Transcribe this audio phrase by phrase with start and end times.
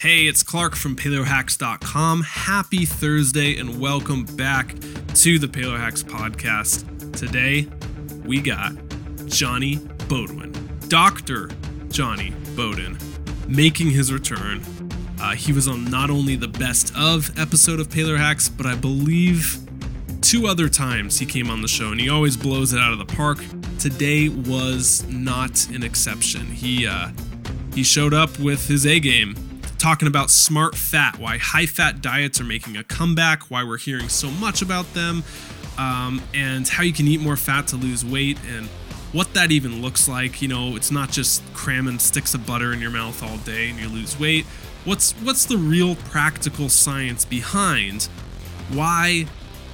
[0.00, 2.22] Hey, it's Clark from PaleoHacks.com.
[2.22, 4.68] Happy Thursday and welcome back
[5.16, 7.14] to the PaleoHacks podcast.
[7.14, 7.68] Today,
[8.24, 8.72] we got
[9.26, 9.76] Jonny
[10.08, 10.54] Bowden,
[10.88, 11.50] Dr.
[11.90, 12.96] Jonny Bowden,
[13.46, 14.62] making his return.
[15.20, 19.58] Uh, he was on not only the best of episode of PaleoHacks, but I believe
[20.22, 22.98] two other times he came on the show, and he always blows it out of
[22.98, 23.44] the park.
[23.78, 26.46] Today was not an exception.
[26.46, 27.10] He uh,
[27.74, 29.36] he showed up with his A game
[29.80, 34.08] talking about smart fat, why high fat diets are making a comeback, why we're hearing
[34.08, 35.24] so much about them,
[35.78, 38.66] um, and how you can eat more fat to lose weight, and
[39.12, 40.42] what that even looks like.
[40.42, 43.78] You know, it's not just cramming sticks of butter in your mouth all day and
[43.80, 44.44] you lose weight.
[44.84, 48.04] What's what's the real practical science behind
[48.70, 49.26] why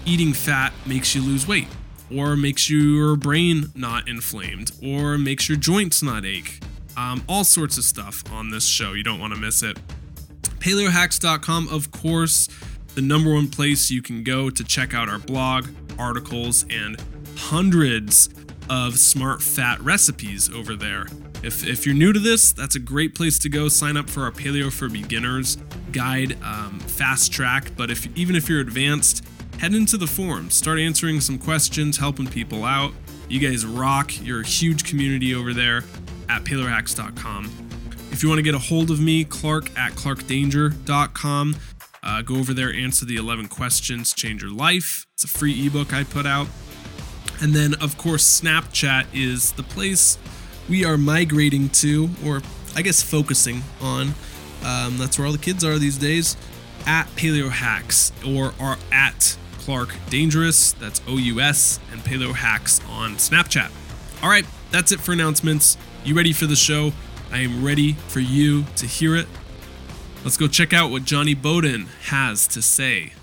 [0.05, 1.69] eating fat makes you lose weight,
[2.15, 6.61] or makes your brain not inflamed, or makes your joints not ache?
[6.97, 8.95] Um, all sorts of stuff on this show.
[8.95, 9.79] You don't want to miss it.
[10.61, 12.49] PaleoHacks.com, of course,
[12.95, 16.97] the number one place you can go to check out our blog, articles, and
[17.37, 18.31] hundreds
[18.71, 21.07] of smart fat recipes over there.
[21.43, 23.69] If, if you're new to this, that's a great place to go.
[23.69, 25.59] Sign up for our Paleo for Beginners
[25.93, 27.73] guide, um, fast track.
[27.77, 29.25] But if even if you're advanced,
[29.59, 32.93] head into the forums, start answering some questions, helping people out.
[33.29, 34.13] You guys rock.
[34.23, 35.85] You're a huge community over there
[36.29, 37.51] at paleohacks.com.
[38.11, 41.57] If you want to get a hold of me, Clark at clarkdanger.com.
[42.03, 45.07] Uh, go over there, answer the 11 questions, change your life.
[45.15, 46.47] It's a free ebook I put out.
[47.41, 50.17] And then, of course, Snapchat is the place
[50.69, 52.43] we are migrating to, or
[52.75, 54.15] I guess focusing on.
[54.65, 56.37] Um, that's where all the kids are these days.
[56.87, 60.73] At Paleo Hacks or are at Clark Dangerous.
[60.73, 63.71] That's O U S and Paleo Hacks on Snapchat.
[64.23, 65.77] All right, that's it for announcements.
[66.07, 66.93] You ready for the show?
[67.33, 69.27] I am ready for you to hear it.
[70.23, 73.15] Let's go check out what Jonny Bowden has to say.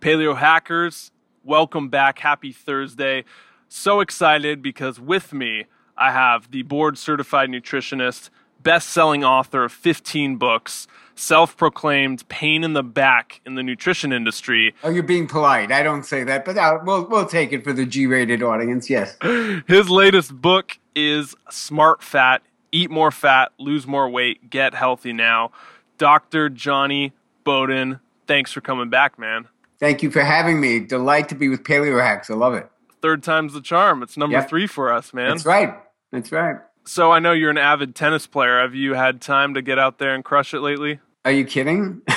[0.00, 1.10] Paleo Hackers,
[1.42, 2.20] welcome back.
[2.20, 3.24] Happy Thursday.
[3.68, 5.64] So excited because with me,
[5.96, 8.30] I have the board certified nutritionist,
[8.62, 14.12] best selling author of 15 books, self proclaimed pain in the back in the nutrition
[14.12, 14.74] industry.
[14.82, 15.70] Oh, you're being polite.
[15.72, 18.88] I don't say that, but uh, we'll, we'll take it for the G rated audience,
[18.90, 19.16] yes.
[19.66, 25.50] His latest book is Smart Fat Eat More Fat, Lose More Weight, Get Healthy Now.
[25.98, 26.48] Dr.
[26.48, 27.12] Jonny
[27.44, 29.46] Bowden, thanks for coming back, man.
[29.78, 30.80] Thank you for having me.
[30.80, 32.30] Delight to be with Paleo Hacks.
[32.30, 32.68] I love it.
[33.02, 34.02] Third time's the charm.
[34.02, 34.48] It's number Yep.
[34.48, 35.30] three for us, man.
[35.30, 35.74] That's right.
[36.12, 36.56] That's right.
[36.84, 38.60] So I know you're an avid tennis player.
[38.60, 41.00] Have you had time to get out there and crush it lately?
[41.24, 42.02] Are you kidding?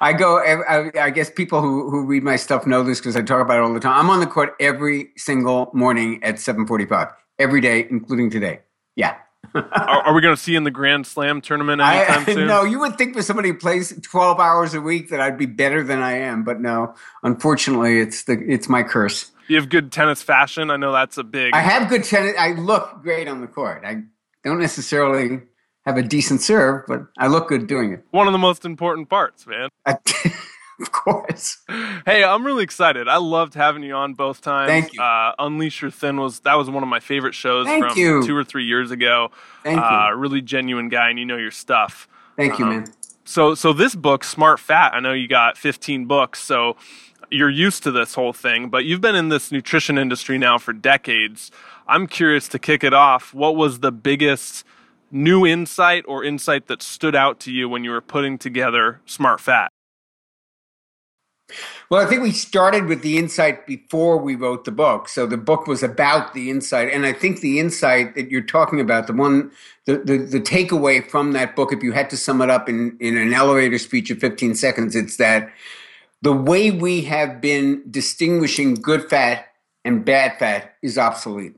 [0.00, 0.38] I go.
[0.38, 3.58] I, I guess people who, who read my stuff know this because I talk about
[3.58, 3.98] it all the time.
[3.98, 8.60] I'm on the court every single morning at 7:45, every day, including today.
[8.94, 9.16] Yeah.
[9.54, 12.46] are, are we going to see you in the Grand Slam tournament anytime I, soon?
[12.46, 15.46] no, you would think for somebody who plays 12 hours a week that I'd be
[15.46, 16.94] better than I am, but no.
[17.22, 19.32] Unfortunately, it's the it's my curse.
[19.48, 20.70] You have good tennis fashion.
[20.70, 21.54] I know that's a big.
[21.54, 22.34] I have good tennis.
[22.38, 23.82] I look great on the court.
[23.84, 24.02] I
[24.44, 25.40] don't necessarily
[25.84, 28.04] have a decent serve, but I look good doing it.
[28.10, 29.68] one of the most important parts, man.
[29.84, 29.96] I,
[30.80, 31.58] of course.
[32.06, 33.06] Hey, I'm really excited.
[33.06, 34.68] I loved having you on both times.
[34.68, 35.02] Thank you.
[35.02, 38.26] Uh, Unleash Your Thin was that was one of my favorite shows Thank from you.
[38.26, 39.30] two or three years ago.
[39.62, 40.16] Thank uh, you.
[40.16, 42.08] Really genuine guy, and you know your stuff.
[42.36, 42.86] Thank you, um, man.
[43.24, 44.92] So, so this book, Smart Fat.
[44.94, 46.76] I know you got 15 books, so
[47.34, 48.68] you're used to this whole thing.
[48.68, 51.50] But you've been in this nutrition industry now for decades.
[51.86, 53.34] I'm curious to kick it off.
[53.34, 54.64] What was the biggest
[55.10, 59.40] new insight or insight that stood out to you when you were putting together Smart
[59.40, 59.70] Fat?
[61.90, 65.08] Well, I think we started with the insight before we wrote the book.
[65.08, 66.88] So the book was about the insight.
[66.88, 69.50] And I think the insight that you're talking about, the one,
[69.84, 72.96] the, the, the takeaway from that book, if you had to sum it up in,
[72.98, 75.52] in an elevator speech of 15 seconds, it's that
[76.24, 79.48] the way we have been distinguishing good fat
[79.84, 81.54] and bad fat is obsolete.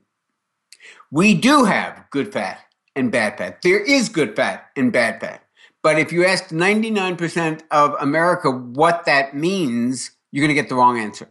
[1.13, 2.59] We do have good fat
[2.97, 3.63] and bad fat.
[3.63, 5.45] There is good fat and bad fat.
[5.85, 10.75] But if you ask 99% of America what that means, you're going to get the
[10.75, 11.31] wrong answer.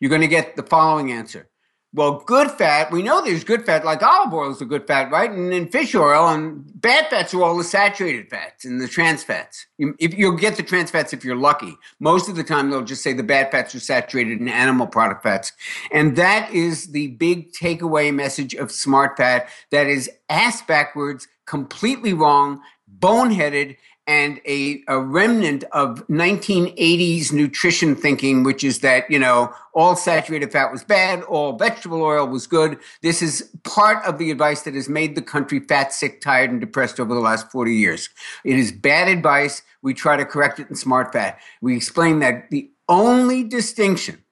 [0.00, 1.50] You're going to get the following answer.
[1.96, 5.12] Well, good fat, we know there's good fat, like olive oil is a good fat,
[5.12, 5.30] right?
[5.30, 9.22] And then fish oil, and bad fats are all the saturated fats and the trans
[9.22, 9.68] fats.
[9.78, 11.76] You, if you'll get the trans fats if you're lucky.
[12.00, 15.22] Most of the time, they'll just say the bad fats are saturated in animal product
[15.22, 15.52] fats.
[15.92, 22.12] And that is the big takeaway message of smart fat that is ass backwards, completely
[22.12, 22.60] wrong,
[22.98, 23.76] boneheaded,
[24.06, 30.52] and a, a remnant of 1980s nutrition thinking, which is that, you know, all saturated
[30.52, 32.78] fat was bad, all vegetable oil was good.
[33.02, 36.60] This is part of the advice that has made the country fat, sick, tired, and
[36.60, 38.10] depressed over the last 40 years.
[38.44, 39.62] It is bad advice.
[39.80, 41.38] We try to correct it in Smart Fat.
[41.62, 44.22] We explain that the only distinction,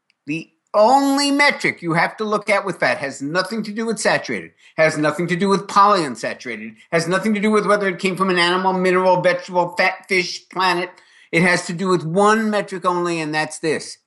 [0.74, 4.52] only metric you have to look at with fat has nothing to do with saturated,
[4.76, 8.30] has nothing to do with polyunsaturated, has nothing to do with whether it came from
[8.30, 10.90] an animal, mineral, vegetable, fat, fish, planet.
[11.30, 13.98] It has to do with one metric only, and that's this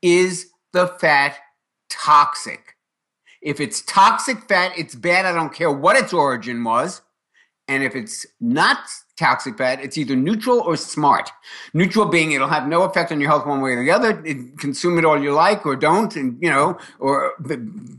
[0.00, 1.38] Is the fat
[1.88, 2.76] toxic?
[3.40, 5.26] If it's toxic fat, it's bad.
[5.26, 7.02] I don't care what its origin was.
[7.66, 8.78] And if it's not
[9.16, 11.30] toxic fat, it's either neutral or smart.
[11.74, 14.22] Neutral being it'll have no effect on your health one way or the other.
[14.24, 17.32] It, consume it all you like or don't, and you know, or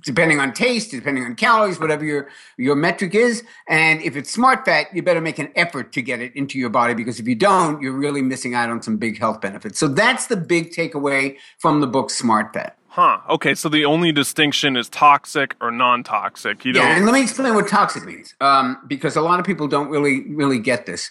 [0.04, 3.44] depending on taste, depending on calories, whatever your your metric is.
[3.68, 6.70] And if it's smart fat, you better make an effort to get it into your
[6.70, 9.80] body because if you don't, you're really missing out on some big health benefits.
[9.80, 12.78] So that's the big takeaway from the book Smart Fat.
[12.94, 13.18] Huh.
[13.28, 13.56] Okay.
[13.56, 16.64] So the only distinction is toxic or non-toxic.
[16.64, 16.86] You don't.
[16.86, 19.90] Yeah, and let me explain what toxic means, um, because a lot of people don't
[19.90, 21.10] really really get this.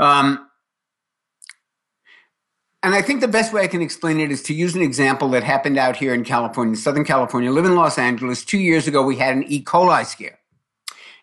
[0.00, 0.44] Um,
[2.82, 5.28] and I think the best way I can explain it is to use an example
[5.28, 7.48] that happened out here in California, Southern California.
[7.48, 8.44] I live in Los Angeles.
[8.44, 9.62] Two years ago, we had an E.
[9.62, 10.40] coli scare,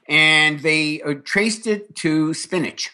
[0.07, 2.91] and they uh, traced it to spinach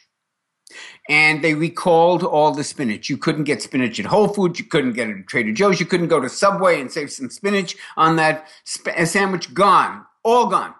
[1.09, 3.09] and they recalled all the spinach.
[3.09, 4.59] You couldn't get spinach at Whole Foods.
[4.59, 5.79] You couldn't get it at Trader Joe's.
[5.79, 9.53] You couldn't go to Subway and save some spinach on that sp- uh, sandwich.
[9.53, 10.05] Gone.
[10.23, 10.73] All gone.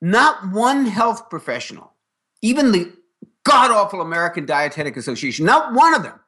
[0.00, 1.92] Not one health professional,
[2.42, 2.92] even the
[3.44, 6.20] god awful American Dietetic Association, not one of them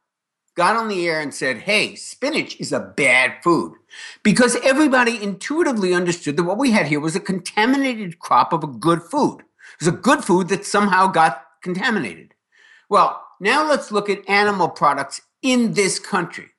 [0.55, 3.75] got on the air and said, hey, spinach is a bad food.
[4.23, 8.67] Because everybody intuitively understood that what we had here was a contaminated crop of a
[8.67, 9.41] good food.
[9.41, 12.35] It was a good food that somehow got contaminated.
[12.89, 16.51] Well, now let's look at animal products in this country.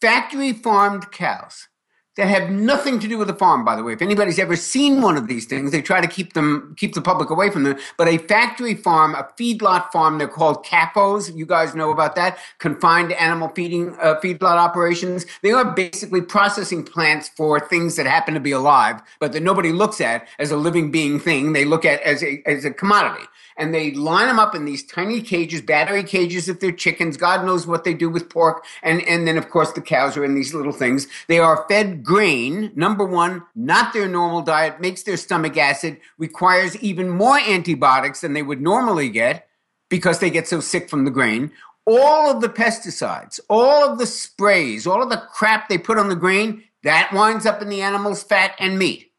[0.00, 1.68] Factory farmed cows
[2.16, 3.92] that have nothing to do with the farm, by the way.
[3.92, 7.02] If anybody's ever seen one of these things, they try to keep them, keep the
[7.02, 7.78] public away from them.
[7.98, 11.34] But a factory farm, a feedlot farm, they're called CAFOs.
[11.36, 12.38] You guys know about that.
[12.58, 15.26] Confined animal feeding, uh, feedlot operations.
[15.42, 19.72] They are basically processing plants for things that happen to be alive, but that nobody
[19.72, 21.52] looks at as a living being thing.
[21.52, 23.26] They look at as a, as a commodity
[23.56, 27.16] and they line them up in these tiny cages, battery cages if they're chickens.
[27.16, 28.64] God knows what they do with pork.
[28.82, 31.06] And, and then, of course, the cows are in these little things.
[31.28, 32.72] They are fed grain.
[32.74, 38.34] Number one, not their normal diet, makes their stomach acid, requires even more antibiotics than
[38.34, 39.48] they would normally get
[39.88, 41.52] because they get so sick from the grain.
[41.86, 46.08] All of the pesticides, all of the sprays, all of the crap they put on
[46.08, 49.12] the grain, that winds up in the animal's fat and meat.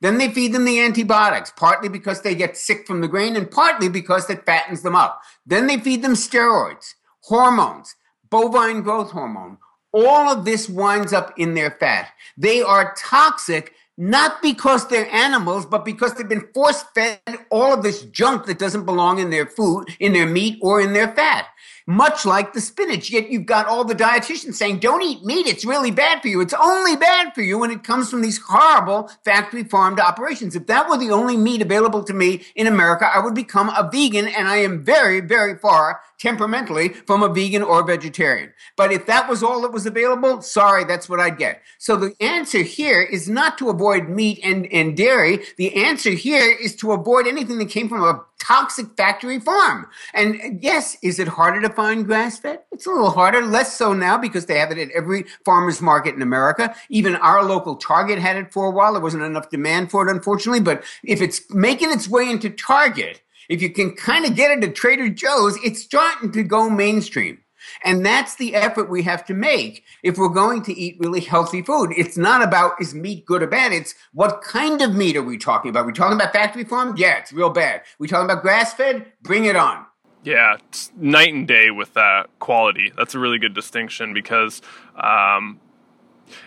[0.00, 3.50] Then they feed them the antibiotics, partly because they get sick from the grain and
[3.50, 5.20] partly because it fattens them up.
[5.46, 7.96] Then they feed them steroids, hormones,
[8.30, 9.58] bovine growth hormone.
[9.92, 12.10] All of this winds up in their fat.
[12.36, 17.20] They are toxic not because they're animals, but because they've been force fed
[17.50, 20.94] all of this junk that doesn't belong in their food, in their meat, or in
[20.94, 21.48] their fat
[21.90, 23.10] much like the spinach.
[23.10, 25.48] Yet you've got all the dietitians saying, don't eat meat.
[25.48, 26.40] It's really bad for you.
[26.40, 30.54] It's only bad for you when it comes from these horrible factory farmed operations.
[30.54, 33.88] If that were the only meat available to me in America, I would become a
[33.90, 34.28] vegan.
[34.28, 38.52] And I am very, very far temperamentally from a vegan or vegetarian.
[38.76, 41.62] But if that was all that was available, sorry, that's what I'd get.
[41.78, 45.40] So the answer here is not to avoid meat and, and dairy.
[45.56, 49.86] The answer here is to avoid anything that came from a toxic factory farm.
[50.14, 52.60] And yes, is it harder to find grass fed?
[52.72, 56.14] It's a little harder, less so now because they have it at every farmer's market
[56.14, 56.74] in America.
[56.88, 58.94] Even our local Target had it for a while.
[58.94, 60.60] There wasn't enough demand for it, unfortunately.
[60.60, 64.64] But if it's making its way into Target, if you can kind of get it
[64.64, 67.38] at Trader Joe's, it's starting to go mainstream.
[67.84, 71.62] And that's the effort we have to make if we're going to eat really healthy
[71.62, 71.92] food.
[71.96, 73.72] It's not about is meat good or bad.
[73.72, 75.84] It's what kind of meat are we talking about?
[75.84, 76.98] Are we talking about factory farmed?
[76.98, 77.82] Yeah, it's real bad.
[77.98, 79.06] We talking about grass fed?
[79.22, 79.86] Bring it on.
[80.22, 82.92] Yeah, it's night and day with that quality.
[82.96, 84.60] That's a really good distinction because
[84.96, 85.60] um,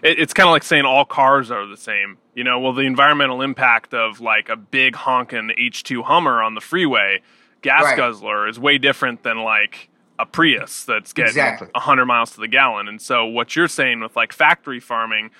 [0.03, 2.17] it, it's kind of like saying all cars are the same.
[2.35, 6.61] You know, well, the environmental impact of like a big honking H2 Hummer on the
[6.61, 7.21] freeway
[7.63, 7.97] gas right.
[7.97, 9.89] guzzler is way different than like
[10.19, 11.67] a Prius that's getting exactly.
[11.73, 12.87] 100 miles to the gallon.
[12.87, 15.31] And so what you're saying with like factory farming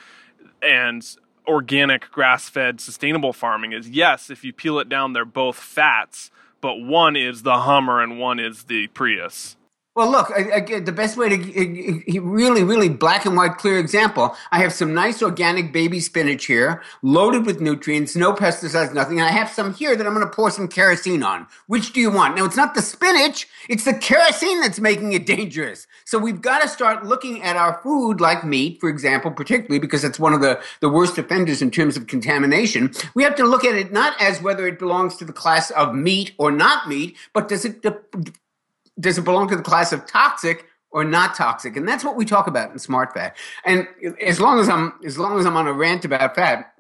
[0.62, 1.16] and
[1.48, 6.78] organic grass-fed sustainable farming is yes, if you peel it down they're both fats, but
[6.78, 9.58] one is the Hummer and one is the Prius.
[9.96, 13.60] Well, look, I, I, the best way to uh, uh, really, really black and white,
[13.60, 14.36] clear example.
[14.52, 19.20] I have some nice organic baby spinach here, loaded with nutrients, no pesticides, nothing.
[19.20, 21.46] And I have some here that I'm going to pour some kerosene on.
[21.68, 22.36] Which do you want?
[22.36, 25.86] Now, it's not the spinach, it's the kerosene that's making it dangerous.
[26.06, 30.04] So we've got to start looking at our food like meat, for example, particularly because
[30.04, 32.92] it's one of the, the worst offenders in terms of contamination.
[33.14, 35.94] We have to look at it not as whether it belongs to the class of
[35.94, 37.86] meat or not meat, but does it
[39.00, 41.76] does it belong to the class of toxic or not toxic?
[41.76, 43.36] And that's what we talk about in smart fat.
[43.66, 43.88] And
[44.22, 46.74] as long as I'm as long as I'm on a rant about fat,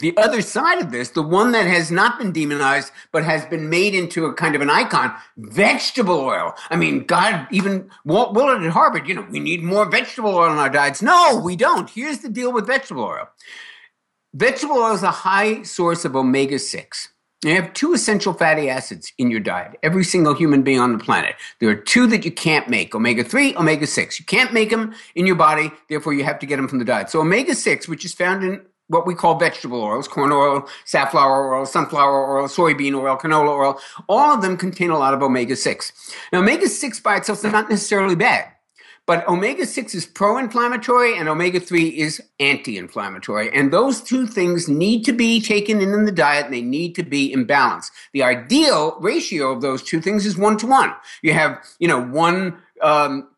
[0.00, 3.70] the other side of this, the one that has not been demonized but has been
[3.70, 6.54] made into a kind of an icon, vegetable oil.
[6.68, 10.50] I mean, God, even Walt Willett at Harvard, you know, we need more vegetable oil
[10.50, 11.00] in our diets.
[11.00, 11.88] No, we don't.
[11.88, 13.28] Here's the deal with vegetable oil.
[14.32, 17.08] Vegetable oil is a high source of omega 6.
[17.44, 21.04] You have two essential fatty acids in your diet, every single human being on the
[21.04, 21.34] planet.
[21.60, 24.18] There are two that you can't make omega 3, omega 6.
[24.18, 26.84] You can't make them in your body, therefore, you have to get them from the
[26.84, 27.10] diet.
[27.10, 31.54] So, omega 6, which is found in what we call vegetable oils corn oil, safflower
[31.54, 35.56] oil, sunflower oil, soybean oil, canola oil all of them contain a lot of omega
[35.56, 36.14] 6.
[36.32, 38.53] Now, omega 6 by itself is not necessarily bad.
[39.06, 43.50] But omega 6 is pro inflammatory and omega 3 is anti inflammatory.
[43.54, 46.94] And those two things need to be taken in in the diet and they need
[46.94, 47.90] to be in balance.
[48.14, 50.94] The ideal ratio of those two things is one to one.
[51.22, 52.58] You have, you know, one.
[52.82, 53.28] Um,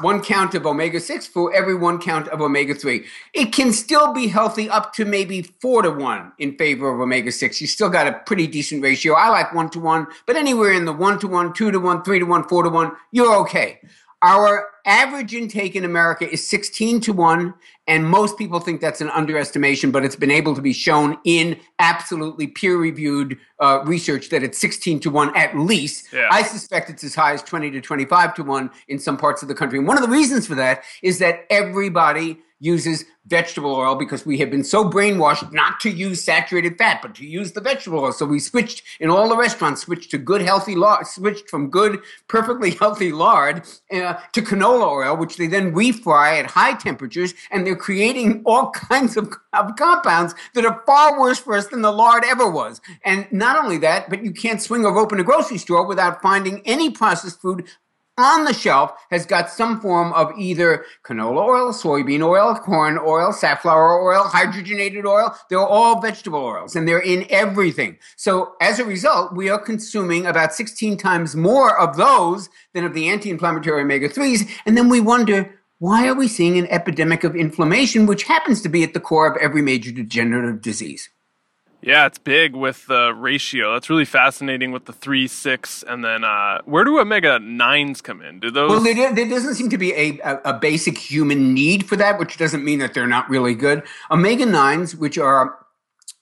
[0.00, 3.04] one count of omega 6 for every one count of omega 3.
[3.34, 7.32] It can still be healthy up to maybe 4 to 1 in favor of omega
[7.32, 7.60] 6.
[7.60, 9.14] You still got a pretty decent ratio.
[9.14, 12.02] I like 1 to 1, but anywhere in the 1 to 1, 2 to 1,
[12.04, 13.80] 3 to 1, 4 to 1, you're okay.
[14.22, 17.54] Our average intake in America is 16 to 1,
[17.88, 21.58] and most people think that's an underestimation, but it's been able to be shown in
[21.80, 26.12] absolutely peer reviewed uh, research that it's 16 to 1 at least.
[26.12, 26.28] Yeah.
[26.30, 29.48] I suspect it's as high as 20 to 25 to 1 in some parts of
[29.48, 29.78] the country.
[29.78, 34.38] And one of the reasons for that is that everybody uses vegetable oil because we
[34.38, 38.12] have been so brainwashed not to use saturated fat, but to use the vegetable oil.
[38.12, 42.00] So we switched in all the restaurants, switched to good healthy lard, switched from good,
[42.28, 47.66] perfectly healthy lard uh, to canola oil, which they then refry at high temperatures, and
[47.66, 51.92] they're creating all kinds of, of compounds that are far worse for us than the
[51.92, 52.80] lard ever was.
[53.04, 56.22] And not only that, but you can't swing a rope in a grocery store without
[56.22, 57.66] finding any processed food
[58.18, 63.32] on the shelf has got some form of either canola oil, soybean oil, corn oil,
[63.32, 65.34] safflower oil, hydrogenated oil.
[65.48, 67.98] They're all vegetable oils and they're in everything.
[68.16, 72.94] So as a result, we are consuming about 16 times more of those than of
[72.94, 74.48] the anti-inflammatory omega 3s.
[74.66, 78.68] And then we wonder, why are we seeing an epidemic of inflammation, which happens to
[78.68, 81.08] be at the core of every major degenerative disease?
[81.82, 83.72] Yeah, it's big with the ratio.
[83.72, 88.22] That's really fascinating with the three, six, and then uh, where do omega nines come
[88.22, 88.38] in?
[88.38, 88.70] Do those?
[88.70, 92.36] Well, there, there doesn't seem to be a, a, basic human need for that, which
[92.36, 93.82] doesn't mean that they're not really good.
[94.12, 95.58] Omega nines, which are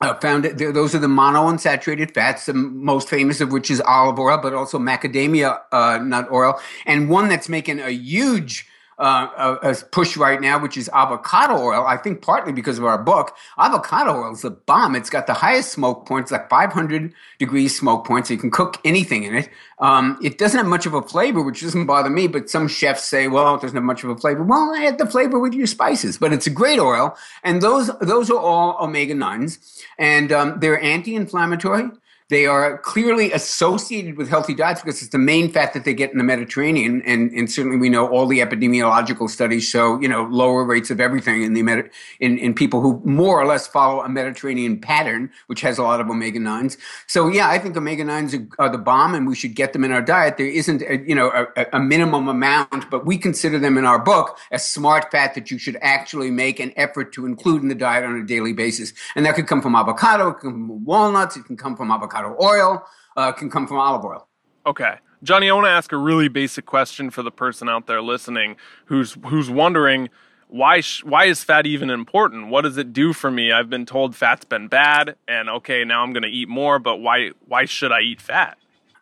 [0.01, 4.39] uh, found those are the monounsaturated fats, the most famous of which is olive oil,
[4.39, 8.67] but also macadamia uh, nut oil, and one that's making a huge
[9.01, 11.87] uh, a, a, push right now, which is avocado oil.
[11.87, 13.35] I think partly because of our book.
[13.59, 14.95] Avocado oil is a bomb.
[14.95, 18.29] It's got the highest smoke points, like 500 degrees smoke points.
[18.29, 19.49] So you can cook anything in it.
[19.79, 22.29] Um, it doesn't have much of a flavor, which doesn't bother me.
[22.29, 24.43] But some chefs say, well, it doesn't have much of a flavor.
[24.43, 26.19] Well, add the flavor with your spices.
[26.19, 30.81] But it's a great oil, and those those are all omega nines, and um, they're
[30.81, 31.89] anti-inflammatory.
[32.31, 36.13] They are clearly associated with healthy diets because it's the main fat that they get
[36.13, 37.03] in the Mediterranean.
[37.03, 41.01] And, and certainly we know all the epidemiological studies show, you know, lower rates of
[41.01, 41.89] everything in the Medi-
[42.21, 46.01] in, in people who more or less follow a Mediterranean pattern, which has a lot
[46.01, 46.77] of omega 9s.
[47.09, 49.83] So yeah, I think omega 9s are, are, the bomb and we should get them
[49.83, 50.37] in our diet.
[50.37, 53.99] There isn't, a, you know, a, a minimum amount, but we consider them in our
[53.99, 57.75] book as smart fat that you should actually make an effort to include in the
[57.75, 58.93] diet on a daily basis.
[59.17, 61.91] And that could come from avocado, it can come from walnuts, it can come from
[61.91, 62.87] avocado avocado oil,
[63.17, 64.27] uh, can come from olive oil.
[64.67, 64.97] Okay.
[65.23, 68.57] Jonny, I want to ask a really basic question for the person out there listening
[68.87, 70.09] who's who's wondering
[70.49, 72.49] why sh- why is fat even important?
[72.49, 73.53] What does it do for me?
[73.53, 76.99] I've been told fat's been bad, and okay, now I'm going to eat more, but
[76.99, 78.57] why why should I eat fat?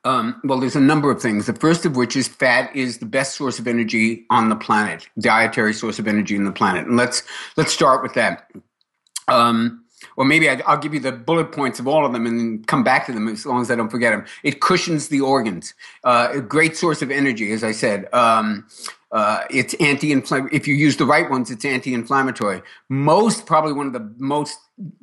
[0.04, 1.46] Um, well, there's a number of things.
[1.46, 5.08] The first of which is fat is the best source of energy on the planet,
[5.18, 7.22] dietary source of energy on the planet, and let's
[7.56, 8.50] let's start with that.
[9.28, 9.84] Um,
[10.16, 12.64] or maybe I, will give you the bullet points of all of them and then
[12.64, 14.24] come back to them as long as I don't forget them.
[14.42, 15.74] It cushions the organs.
[16.04, 18.12] Uh, a great source of energy, as I said.
[18.12, 18.66] Um,
[19.10, 20.54] Uh, it's anti-inflammatory.
[20.54, 22.60] If you use the right ones, it's anti-inflammatory.
[22.90, 24.58] Most, probably one of the most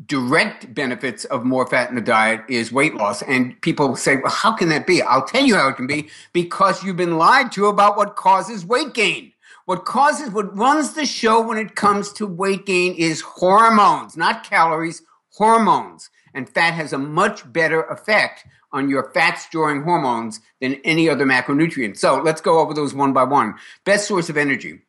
[0.05, 3.23] direct benefits of more fat in the diet is weight loss.
[3.23, 5.01] And people say, well, how can that be?
[5.01, 8.63] I'll tell you how it can be because you've been lied to about what causes
[8.63, 9.31] weight gain.
[9.65, 14.43] What causes, what runs the show when it comes to weight gain is hormones, not
[14.43, 16.09] calories, hormones.
[16.33, 21.25] And fat has a much better effect on your fat storing hormones than any other
[21.25, 21.97] macronutrient.
[21.97, 23.55] So let's go over those one by one.
[23.85, 24.81] Best source of energy.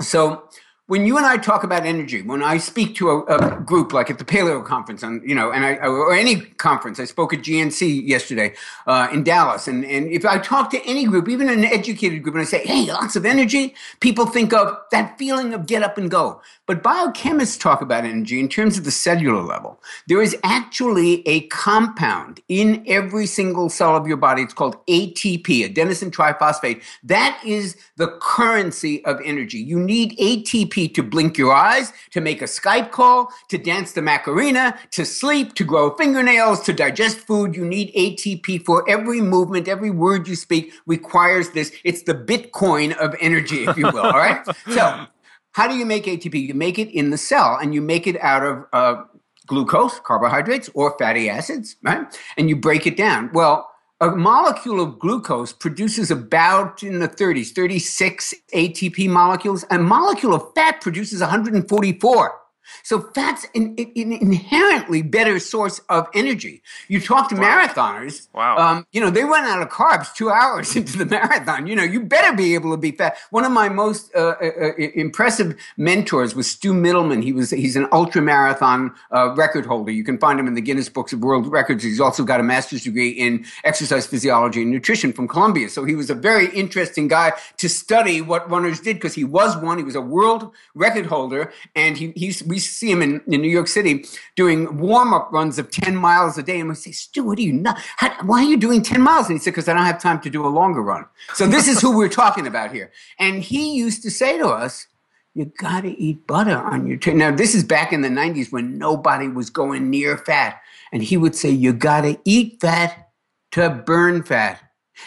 [0.00, 0.48] So
[0.86, 4.10] when you and I talk about energy, when I speak to a, a, group like
[4.10, 7.40] at the Paleo conference, and you know, and I or any conference, I spoke at
[7.40, 8.54] GNC yesterday
[8.86, 12.34] uh, in Dallas, and and if I talk to any group, even an educated group,
[12.34, 15.96] and I say, "Hey, lots of energy," people think of that feeling of get up
[15.96, 16.42] and go.
[16.66, 19.80] But biochemists talk about energy in terms of the cellular level.
[20.08, 24.42] There is actually a compound in every single cell of your body.
[24.42, 26.82] It's called ATP, adenosine triphosphate.
[27.02, 29.58] That is the currency of energy.
[29.58, 34.02] You need ATP to blink your eyes, to make a Skype call, to dance the
[34.02, 37.54] Macarena, to sleep, to grow fingernails, to digest food.
[37.54, 41.72] You need ATP for every movement, every word you speak requires this.
[41.84, 44.00] It's the Bitcoin of energy, if you will.
[44.00, 44.44] all right.
[44.68, 45.06] So
[45.52, 46.48] how do you make ATP?
[46.48, 49.04] You make it in the cell and you make it out of uh,
[49.46, 52.06] glucose, carbohydrates, or fatty acids, right?
[52.36, 53.30] And you break it down.
[53.32, 53.70] Well,
[54.04, 59.64] a molecule of glucose produces about in the 30s, 36 ATP molecules.
[59.70, 62.43] A molecule of fat produces 144.
[62.82, 66.62] So fat's an, an, inherently better source of energy.
[66.88, 67.66] You talk to wow.
[67.66, 68.56] marathoners, wow.
[68.56, 71.66] Um, you know, they run out of carbs two hours into the marathon.
[71.66, 73.16] You know, you better be able to be fat.
[73.30, 77.22] One of my most uh, uh, uh impressive mentors was Stu Mittleman.
[77.22, 79.92] He was he's an ultra marathon uh, record holder.
[79.92, 81.84] You can find him in the Guinness Books of World Records.
[81.84, 85.68] He's also got a master's degree in exercise physiology and nutrition from Columbia.
[85.68, 89.56] So he was a very interesting guy to study what runners did because he was
[89.56, 89.78] one.
[89.78, 93.50] He was a world record holder, and he he's we see him in, in New
[93.50, 94.04] York City
[94.36, 96.60] doing warm up runs of 10 miles a day.
[96.60, 97.80] And we say, Stu, what are you not?
[97.96, 99.28] How, why are you doing 10 miles?
[99.28, 101.04] And he said, because I don't have time to do a longer run.
[101.34, 102.92] So this is who we're talking about here.
[103.18, 104.86] And he used to say to us,
[105.34, 106.96] you got to eat butter on your.
[107.12, 110.60] Now, this is back in the 90s when nobody was going near fat.
[110.92, 113.08] And he would say, you got to eat fat
[113.50, 114.60] to burn fat.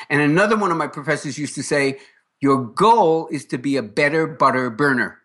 [0.09, 1.99] And another one of my professors used to say,
[2.41, 5.21] your goal is to be a better butter burner.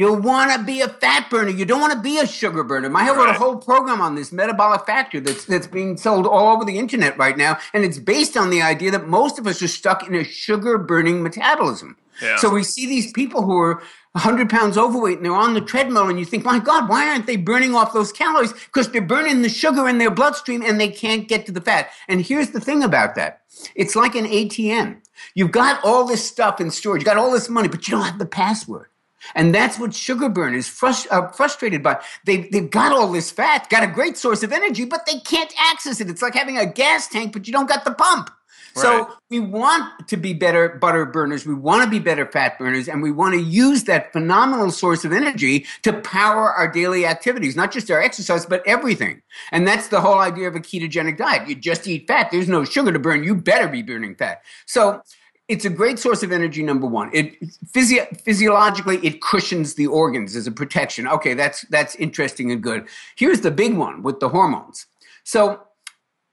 [0.00, 1.50] You want to be a fat burner.
[1.50, 2.88] You don't want to be a sugar burner.
[2.88, 3.36] Have right.
[3.36, 7.18] a whole program on this metabolic factor that's that's being sold all over the internet
[7.18, 10.14] right now, and it's based on the idea that most of us are stuck in
[10.14, 11.98] a sugar burning metabolism.
[12.22, 12.36] Yeah.
[12.36, 13.82] So we see these people who are
[14.12, 17.26] 100 pounds overweight and they're on the treadmill, and you think, my God, why aren't
[17.26, 18.54] they burning off those calories?
[18.54, 21.90] Because they're burning the sugar in their bloodstream and they can't get to the fat.
[22.08, 23.42] And here's the thing about that
[23.74, 25.02] it's like an ATM.
[25.34, 28.06] You've got all this stuff in storage, you got all this money, but you don't
[28.06, 28.86] have the password.
[29.34, 32.00] And that's what sugar burners frust- are uh, frustrated by.
[32.24, 35.52] They've, they've got all this fat, got a great source of energy, but they can't
[35.58, 36.10] access it.
[36.10, 38.30] It's like having a gas tank, but you don't got the pump.
[38.76, 38.82] Right.
[38.82, 41.44] So we want to be better butter burners.
[41.44, 45.04] We want to be better fat burners, and we want to use that phenomenal source
[45.04, 49.22] of energy to power our daily activities, not just our exercise, but everything.
[49.50, 51.48] And that's the whole idea of a ketogenic diet.
[51.48, 52.30] You just eat fat.
[52.30, 53.24] There's no sugar to burn.
[53.24, 54.42] You better be burning fat.
[54.66, 55.02] So
[55.50, 57.36] it's a great source of energy number one it
[57.74, 62.86] physio- physiologically it cushions the organs as a protection okay that's that's interesting and good
[63.16, 64.86] here's the big one with the hormones
[65.24, 65.60] so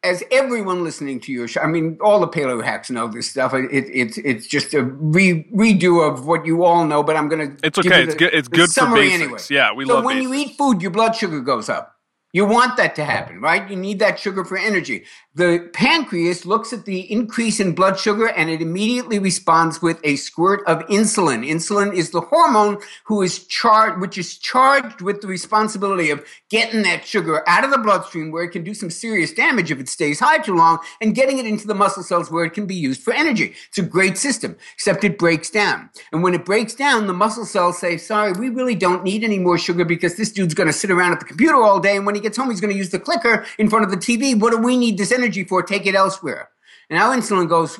[0.04, 3.54] as everyone listening to your show, I mean, all the paleo hacks know this stuff.
[3.54, 7.28] It, it, it's it's just a re, redo of what you all know, but I'm
[7.28, 7.66] going to.
[7.66, 8.04] It's okay.
[8.04, 8.34] it's good.
[8.34, 9.22] It's good for basics.
[9.22, 9.40] Anyway.
[9.50, 10.04] Yeah, we so love.
[10.04, 10.32] So when basics.
[10.32, 11.97] you eat food, your blood sugar goes up.
[12.38, 13.68] You want that to happen, right?
[13.68, 15.06] You need that sugar for energy.
[15.34, 20.18] The pancreas looks at the increase in blood sugar and it immediately responds with a
[20.18, 21.48] squirt of insulin.
[21.48, 26.84] Insulin is the hormone who is charged, which is charged with the responsibility of getting
[26.84, 29.90] that sugar out of the bloodstream where it can do some serious damage if it
[29.90, 32.76] stays high too long and getting it into the muscle cells where it can be
[32.76, 33.56] used for energy.
[33.70, 35.90] It's a great system, except it breaks down.
[36.12, 39.40] And when it breaks down, the muscle cells say, sorry, we really don't need any
[39.40, 41.96] more sugar because this dude's going to sit around at the computer all day.
[41.96, 43.98] And when he gets home, he's going to use the clicker in front of the
[43.98, 44.38] TV.
[44.38, 46.50] What do we need this energy for, take it elsewhere.
[46.90, 47.80] And now insulin goes,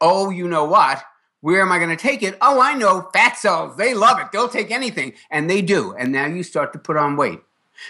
[0.00, 1.02] oh, you know what?
[1.42, 2.38] Where am I going to take it?
[2.40, 3.76] Oh, I know, fat cells.
[3.76, 4.32] They love it.
[4.32, 5.12] They'll take anything.
[5.30, 5.94] And they do.
[5.94, 7.40] And now you start to put on weight.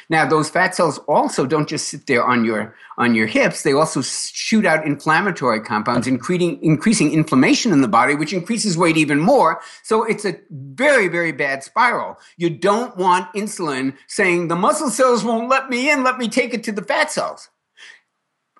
[0.08, 3.62] Now, those fat cells also don't just sit there on your on your hips.
[3.62, 8.96] They also shoot out inflammatory compounds, increasing increasing inflammation in the body, which increases weight
[8.96, 9.60] even more.
[9.82, 12.18] So it's a very very bad spiral.
[12.36, 16.04] You don't want insulin saying the muscle cells won't let me in.
[16.04, 17.48] Let me take it to the fat cells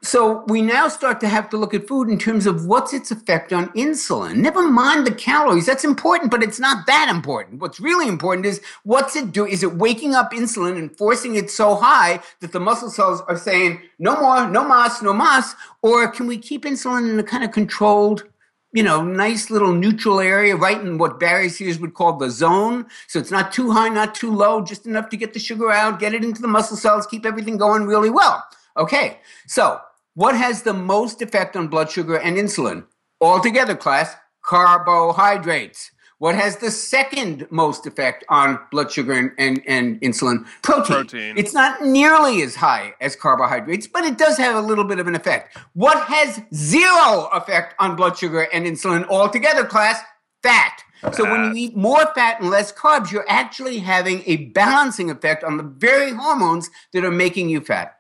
[0.05, 3.13] So we now start to have to look at food in terms of what's its
[3.13, 4.37] effect on insulin.
[4.37, 5.67] Never mind the calories.
[5.67, 7.61] That's important, but it's not that important.
[7.61, 9.47] What's really important is what's it do?
[9.47, 13.39] Is it waking up insulin and forcing it so high that the muscle cells are
[13.39, 15.55] saying, no more, no mas, no mas?
[15.83, 18.25] Or can we keep insulin in a kind of controlled,
[18.73, 22.87] you know, nice little neutral area, right in what Barry Sears would call the zone.
[23.07, 26.01] So it's not too high, not too low, just enough to get the sugar out,
[26.01, 28.45] get it into the muscle cells, keep everything going really well.
[28.77, 29.81] Okay, so
[30.15, 32.85] what has the most effect on blood sugar and insulin?
[33.21, 35.91] Altogether, class, carbohydrates.
[36.19, 40.47] What has the second most effect on blood sugar and, and, and insulin?
[40.63, 40.97] Protein.
[40.97, 41.39] Protein.
[41.39, 45.09] It's not nearly as high as carbohydrates, but it does have a little bit of
[45.09, 45.57] an effect.
[45.73, 50.01] What has zero effect on blood sugar and insulin altogether, class?
[50.43, 50.83] Fat.
[51.13, 55.43] So when you eat more fat and less carbs, you're actually having a balancing effect
[55.43, 57.97] on the very hormones that are making you fat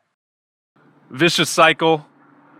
[1.12, 2.06] vicious cycle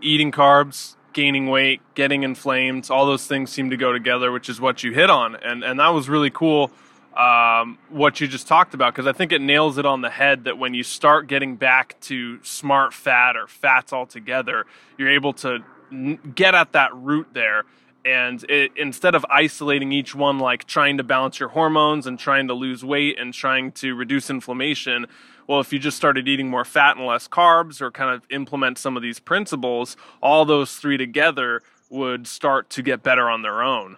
[0.00, 4.60] eating carbs gaining weight getting inflamed all those things seem to go together which is
[4.60, 5.36] what you hit on.
[5.36, 6.70] And and that was really cool
[7.16, 10.44] um, what you just talked about because i think it nails it on the head
[10.44, 14.64] that when you start getting back to smart fat or fats altogether
[14.96, 15.62] you're able to
[15.92, 17.64] n- get at that root there.
[18.04, 22.48] And it, instead of isolating each one like trying to balance your hormones and trying
[22.48, 25.06] to lose weight and trying to reduce inflammation
[25.46, 28.78] well, if you just started eating more fat and less carbs or kind of implement
[28.78, 33.62] some of these principles, all those three together would start to get better on their
[33.62, 33.96] own.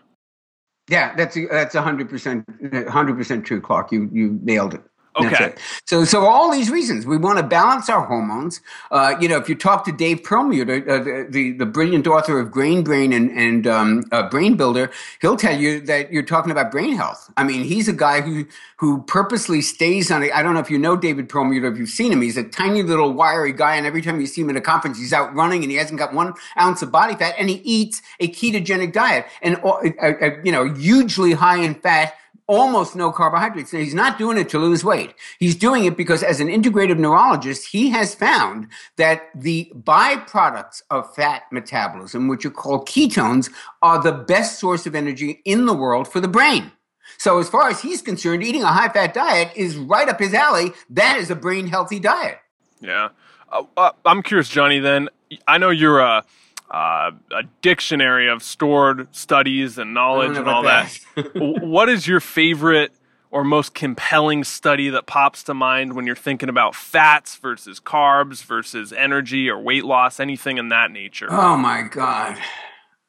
[0.88, 2.44] Yeah, that's that's hundred percent,
[2.88, 3.90] hundred percent true, Clark.
[3.92, 4.82] You you nailed it.
[5.16, 5.54] Okay.
[5.86, 8.60] So, so all these reasons we want to balance our hormones.
[8.90, 12.40] Uh, you know, if you talk to Dave Perlmutter, uh, the, the, the brilliant author
[12.40, 16.50] of Grain Brain and and um, uh, Brain Builder, he'll tell you that you're talking
[16.50, 17.30] about brain health.
[17.36, 18.46] I mean, he's a guy who
[18.76, 20.32] who purposely stays on it.
[20.34, 22.20] I don't know if you know David Perlmutter, if you've seen him.
[22.20, 24.98] He's a tiny little wiry guy, and every time you see him at a conference,
[24.98, 28.02] he's out running, and he hasn't got one ounce of body fat, and he eats
[28.18, 32.14] a ketogenic diet, and uh, you know, hugely high in fat
[32.46, 33.72] almost no carbohydrates.
[33.72, 35.14] Now, he's not doing it to lose weight.
[35.38, 41.14] He's doing it because, as an integrative neurologist, he has found that the byproducts of
[41.14, 43.50] fat metabolism, which are called ketones,
[43.82, 46.70] are the best source of energy in the world for the brain.
[47.18, 50.34] So, as far as he's concerned, eating a high fat diet is right up his
[50.34, 50.72] alley.
[50.90, 52.38] That is a brain healthy diet.
[52.80, 53.10] Yeah.
[53.50, 55.08] Uh, uh, I'm curious, Jonny, then.
[55.46, 56.06] I know you're a.
[56.06, 56.22] Uh,
[56.70, 60.98] Uh, a dictionary of stored studies and knowledge and all that.
[61.14, 61.36] that.
[61.62, 62.92] what is your favorite
[63.30, 68.44] or most compelling study that pops to mind when you're thinking about fats versus carbs
[68.44, 71.26] versus energy or weight loss, anything in that nature?
[71.30, 72.38] Oh my God.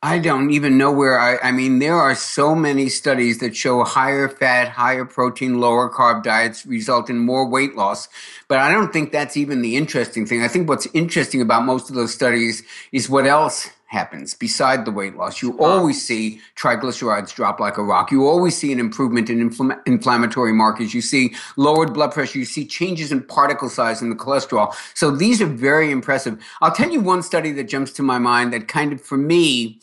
[0.06, 3.84] I don't even know where I, I mean, there are so many studies that show
[3.84, 8.08] higher fat, higher protein, lower carb diets result in more weight loss.
[8.48, 10.44] But I don't think that's even the interesting thing.
[10.44, 14.92] I think what's interesting about most of those studies is what else happens beside the
[14.92, 15.42] weight loss.
[15.42, 18.12] You always see triglycerides drop like a rock.
[18.12, 20.94] You always see an improvement in infl- inflammatory markers.
[20.94, 22.38] You see lowered blood pressure.
[22.38, 24.76] You see changes in particle size in the cholesterol.
[24.94, 26.40] So these are very impressive.
[26.62, 29.80] I'll tell you one study that jumps to my mind that kind of, for me,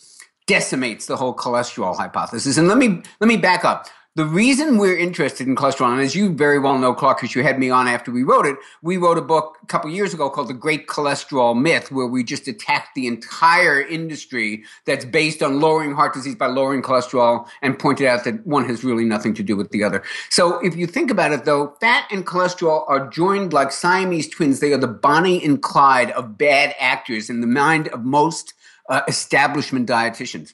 [0.47, 2.57] decimates the whole cholesterol hypothesis.
[2.57, 3.87] And let me let me back up.
[4.15, 7.43] The reason we're interested in cholesterol, and as you very well know, Clark, because you
[7.43, 10.29] had me on after we wrote it, we wrote a book a couple years ago
[10.29, 15.61] called The Great Cholesterol Myth, where we just attacked the entire industry that's based on
[15.61, 19.43] lowering heart disease by lowering cholesterol and pointed out that one has really nothing to
[19.43, 20.03] do with the other.
[20.29, 24.61] So if you think about it, though, fat and cholesterol are joined like Siamese twins.
[24.61, 28.53] They are the Bonnie and Clyde of bad actors in the mind of most
[28.93, 30.53] uh, establishment dietitians.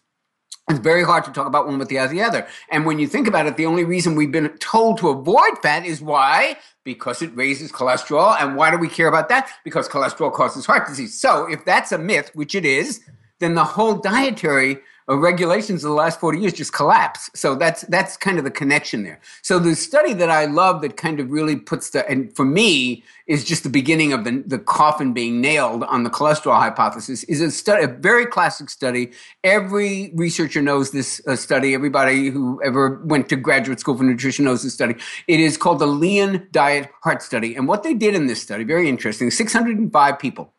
[0.70, 2.46] It's very hard to talk about one without the other.
[2.70, 5.84] And when you think about it, the only reason we've been told to avoid fat
[5.84, 6.56] is why?
[6.84, 8.40] Because it raises cholesterol.
[8.40, 9.50] And why do we care about that?
[9.64, 11.18] Because cholesterol causes heart disease.
[11.18, 13.00] So if that's a myth, which it is,
[13.40, 14.78] then the whole dietary
[15.16, 17.30] regulations of the last 40 years just collapse.
[17.34, 19.20] So that's that's kind of the connection there.
[19.42, 23.02] So the study that I love that kind of really puts the and for me
[23.26, 27.40] is just the beginning of the, the coffin being nailed on the cholesterol hypothesis is
[27.40, 29.10] a study a very classic study.
[29.44, 31.74] Every researcher knows this uh, study.
[31.74, 34.94] Everybody who ever went to graduate school for nutrition knows this study.
[35.26, 37.54] It is called the Lyon Diet Heart Study.
[37.54, 40.52] And what they did in this study, very interesting, 605 people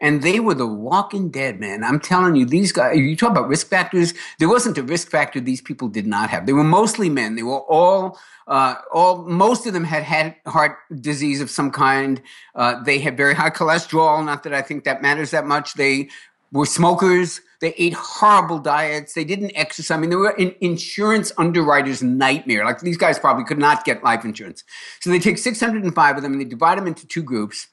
[0.00, 1.84] and they were the walking dead, man.
[1.84, 5.40] I'm telling you, these guys, you talk about risk factors, there wasn't a risk factor
[5.40, 6.46] these people did not have.
[6.46, 7.36] They were mostly men.
[7.36, 12.20] They were all, uh, all, most of them had had heart disease of some kind.
[12.54, 14.24] Uh, they had very high cholesterol.
[14.24, 15.74] Not that I think that matters that much.
[15.74, 16.08] They
[16.52, 17.40] were smokers.
[17.60, 19.14] They ate horrible diets.
[19.14, 19.96] They didn't exercise.
[19.96, 22.64] I mean, they were an insurance underwriter's nightmare.
[22.64, 24.64] Like these guys probably could not get life insurance.
[25.00, 27.68] So they take 605 of them and they divide them into two groups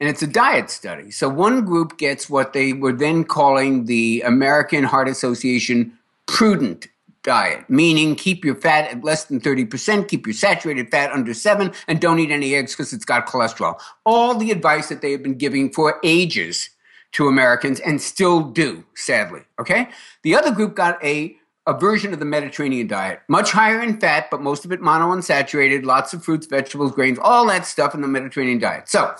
[0.00, 1.10] And it's a diet study.
[1.10, 5.92] So one group gets what they were then calling the American Heart Association
[6.26, 6.86] prudent
[7.24, 11.72] diet, meaning keep your fat at less than 30%, keep your saturated fat under 7
[11.88, 13.78] and don't eat any eggs because it's got cholesterol.
[14.06, 16.70] All the advice that they have been giving for ages
[17.12, 19.88] to Americans and still do, sadly, okay?
[20.22, 24.30] The other group got a a version of the Mediterranean diet, much higher in fat,
[24.30, 28.08] but most of it monounsaturated, lots of fruits, vegetables, grains, all that stuff in the
[28.08, 28.88] Mediterranean diet.
[28.88, 29.14] So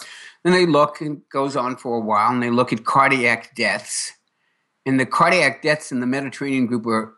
[0.44, 4.12] then they look, and goes on for a while, and they look at cardiac deaths.
[4.86, 7.14] And the cardiac deaths in the Mediterranean group are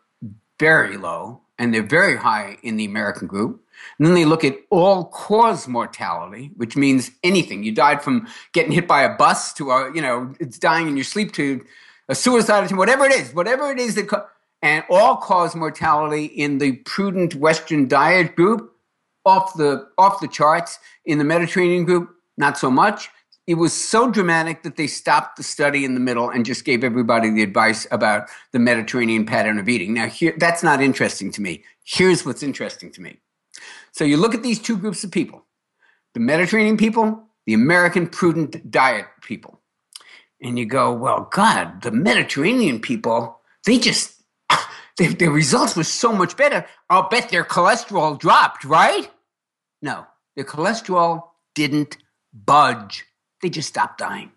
[0.59, 3.63] very low, and they're very high in the American group.
[3.97, 7.63] And then they look at all cause mortality, which means anything.
[7.63, 10.97] You died from getting hit by a bus to a, you know, it's dying in
[10.97, 11.65] your sleep to
[12.09, 14.07] a suicide attempt, whatever it is, whatever it is that.
[14.07, 14.25] Co-
[14.61, 18.71] and all cause mortality in the prudent Western diet group
[19.25, 20.79] off the off the charts.
[21.05, 23.09] In the Mediterranean group, not so much.
[23.47, 26.83] It was so dramatic that they stopped the study in the middle and just gave
[26.83, 29.93] everybody the advice about the Mediterranean pattern of eating.
[29.93, 31.63] Now, here, that's not interesting to me.
[31.83, 33.17] Here's what's interesting to me.
[33.91, 35.45] So you look at these two groups of people
[36.13, 39.61] the Mediterranean people, the American prudent diet people.
[40.41, 44.21] And you go, well, God, the Mediterranean people, they just
[44.97, 46.65] their, their results were so much better.
[46.89, 49.09] I'll bet their cholesterol dropped, right?
[49.81, 51.23] No, their cholesterol
[51.55, 51.97] didn't
[52.33, 53.05] budge.
[53.41, 54.31] They just stopped dying.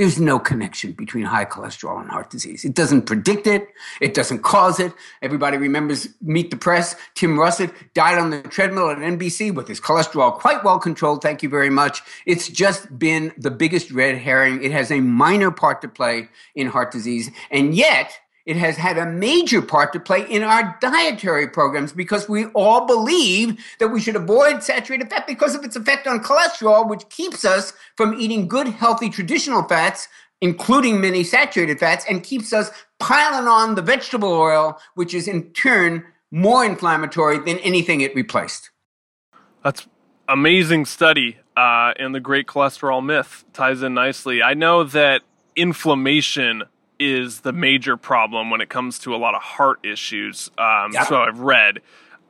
[0.00, 2.64] There's no connection between high cholesterol and heart disease.
[2.64, 3.68] It doesn't predict it.
[4.00, 4.94] It doesn't cause it.
[5.20, 6.96] Everybody remembers Meet the Press.
[7.14, 11.20] Tim Russert died on the treadmill at NBC with his cholesterol quite well controlled.
[11.20, 12.00] Thank you very much.
[12.24, 14.62] It's just been the biggest red herring.
[14.62, 17.30] It has a minor part to play in heart disease.
[17.50, 18.18] And yet,
[18.50, 22.84] it has had a major part to play in our dietary programs because we all
[22.84, 27.44] believe that we should avoid saturated fat because of its effect on cholesterol, which keeps
[27.44, 30.08] us from eating good, healthy, traditional fats,
[30.40, 35.44] including many saturated fats, and keeps us piling on the vegetable oil, which is in
[35.52, 38.70] turn more inflammatory than anything it replaced.
[39.62, 39.86] That's
[40.28, 44.42] amazing study, uh, and the great cholesterol myth ties in nicely.
[44.42, 45.22] I know that
[45.54, 46.64] inflammation
[47.00, 50.50] is the major problem when it comes to a lot of heart issues.
[50.58, 51.08] Um, yep.
[51.08, 51.78] So I've read,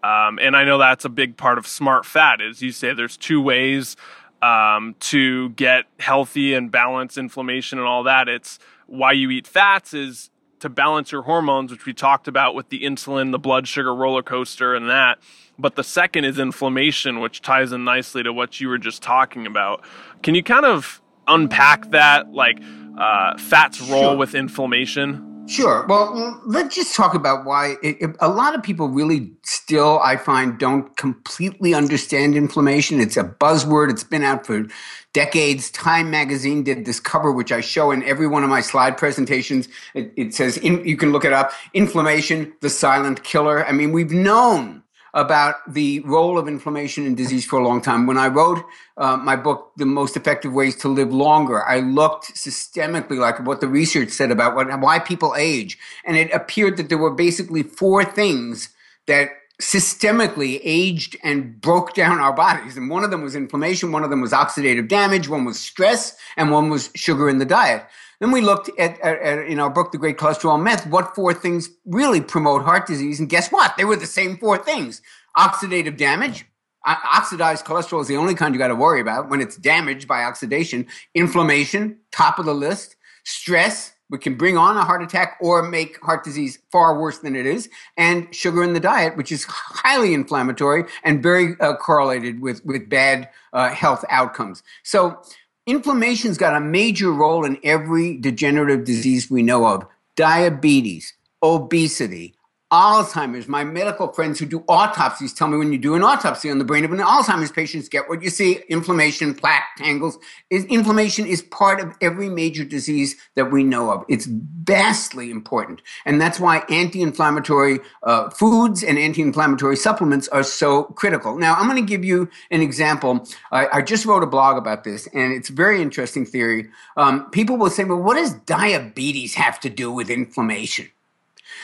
[0.02, 2.40] um, and I know that's a big part of smart fat.
[2.40, 3.96] Is you say there's two ways
[4.40, 8.28] um, to get healthy and balance inflammation and all that.
[8.28, 10.30] It's why you eat fats is
[10.60, 14.22] to balance your hormones, which we talked about with the insulin, the blood sugar roller
[14.22, 15.18] coaster, and that.
[15.58, 19.46] But the second is inflammation, which ties in nicely to what you were just talking
[19.46, 19.82] about.
[20.22, 22.32] Can you kind of unpack that?
[22.32, 22.60] Like,
[23.00, 24.16] uh, fat's role sure.
[24.16, 25.26] with inflammation?
[25.48, 25.84] Sure.
[25.88, 30.16] Well, let's just talk about why it, it, a lot of people really still, I
[30.16, 33.00] find, don't completely understand inflammation.
[33.00, 33.90] It's a buzzword.
[33.90, 34.66] It's been out for
[35.12, 35.72] decades.
[35.72, 39.68] Time magazine did this cover, which I show in every one of my slide presentations.
[39.94, 43.66] It, it says, in, you can look it up, inflammation, the silent killer.
[43.66, 48.06] I mean, we've known about the role of inflammation in disease for a long time.
[48.06, 48.64] When I wrote
[48.96, 53.60] uh, my book, The Most Effective Ways to Live Longer, I looked systemically like what
[53.60, 55.78] the research said about what, why people age.
[56.04, 58.70] And it appeared that there were basically four things
[59.06, 62.76] that systemically aged and broke down our bodies.
[62.76, 66.16] And one of them was inflammation, one of them was oxidative damage, one was stress,
[66.36, 67.84] and one was sugar in the diet.
[68.20, 71.32] Then we looked at, at, at, in our book, The Great Cholesterol Myth, what four
[71.32, 73.18] things really promote heart disease.
[73.18, 73.76] And guess what?
[73.76, 75.00] They were the same four things.
[75.36, 76.44] Oxidative damage.
[76.84, 80.22] oxidized cholesterol is the only kind you got to worry about when it's damaged by
[80.24, 80.86] oxidation.
[81.14, 82.96] Inflammation, top of the list.
[83.24, 87.36] Stress, which can bring on a heart attack or make heart disease far worse than
[87.36, 87.70] it is.
[87.96, 92.88] And sugar in the diet, which is highly inflammatory and very uh, correlated with, with
[92.88, 94.62] bad uh, health outcomes.
[94.82, 95.22] So
[95.70, 99.86] Inflammation's got a major role in every degenerative disease we know of.
[100.16, 102.34] Diabetes, obesity,
[102.72, 103.48] Alzheimer's.
[103.48, 106.64] My medical friends who do autopsies tell me when you do an autopsy on the
[106.64, 110.18] brain of an Alzheimer's patient, get what you see inflammation, plaque, tangles.
[110.50, 114.04] Inflammation is part of every major disease that we know of.
[114.08, 115.82] It's vastly important.
[116.04, 121.36] And that's why anti inflammatory uh, foods and anti inflammatory supplements are so critical.
[121.36, 123.26] Now, I'm going to give you an example.
[123.50, 126.68] I, I, just wrote a blog about this, and it's a very interesting theory.
[126.96, 130.88] Um, people will say, well, what does diabetes have to do with inflammation?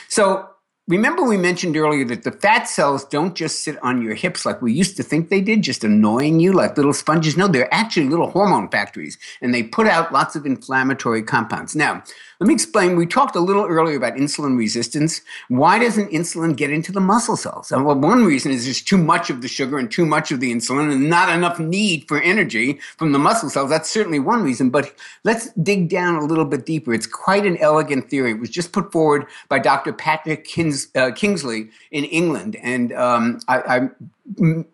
[0.09, 0.49] So,
[0.87, 4.61] remember we mentioned earlier that the fat cells don't just sit on your hips like
[4.61, 7.35] we used to think they did, just annoying you like little sponges.
[7.35, 11.75] No, they're actually little hormone factories, and they put out lots of inflammatory compounds.
[11.75, 12.03] Now,
[12.39, 12.95] let me explain.
[12.95, 15.21] We talked a little earlier about insulin resistance.
[15.47, 17.71] Why doesn't insulin get into the muscle cells?
[17.71, 20.53] well, one reason is there's too much of the sugar and too much of the
[20.53, 23.71] insulin and not enough need for energy from the muscle cells.
[23.71, 24.69] That's certainly one reason.
[24.69, 26.93] But let's dig down a little bit deeper.
[26.93, 28.31] It's quite an elegant theory.
[28.31, 29.91] It was just put forward by Dr.
[29.91, 30.45] Patrick
[30.77, 32.55] Kings, uh, Kingsley in England.
[32.61, 33.89] And um, I, I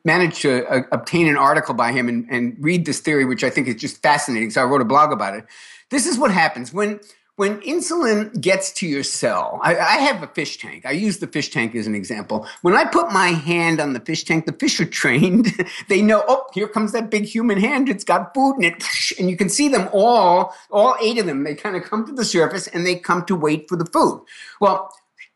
[0.04, 3.50] managed to uh, obtain an article by him and, and read this theory, which I
[3.50, 4.52] think is just fascinating.
[4.52, 5.46] So I wrote a blog about it.
[5.90, 7.00] This is what happens when
[7.36, 10.86] when insulin gets to your cell, I, I, have a fish tank.
[10.86, 12.48] I use the fish tank as an example.
[12.62, 15.48] When I put my hand on the fish tank, the fish are trained.
[15.90, 17.90] they know, oh, here comes that big human hand.
[17.90, 18.84] It's got food in it.
[19.18, 21.44] And you can see them all, all eight of them.
[21.44, 24.24] They kind of come to the surface and they come to wait for the food.
[24.62, 24.94] Well,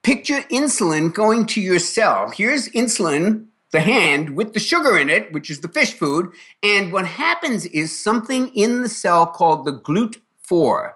[0.07, 2.29] picture insulin going to your cell.
[2.29, 6.31] Here's insulin the hand with the sugar in it, which is the fish food.
[6.63, 10.93] And what happens is something in the cell called the GLUT4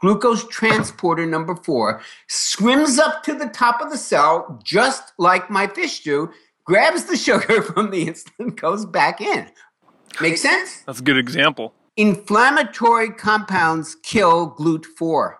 [0.00, 5.66] glucose transporter number four, swims up to the top of the cell, just like my
[5.66, 6.30] fish do,
[6.64, 9.46] grabs the sugar from the insulin, goes back in.
[10.22, 10.82] Make sense?
[10.86, 11.74] That's a good example.
[11.96, 15.36] Inflammatory compounds kill GLUT4.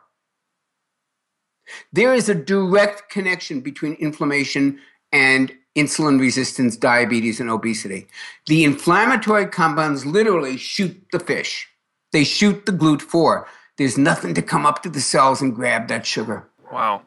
[1.92, 4.79] There is a direct connection between inflammation
[5.12, 8.07] and insulin resistance, diabetes, and obesity.
[8.46, 11.68] The inflammatory compounds literally shoot the fish.
[12.12, 13.44] They shoot the GLUT4.
[13.77, 16.48] There's nothing to come up to the cells and grab that sugar.
[16.72, 17.03] Wow.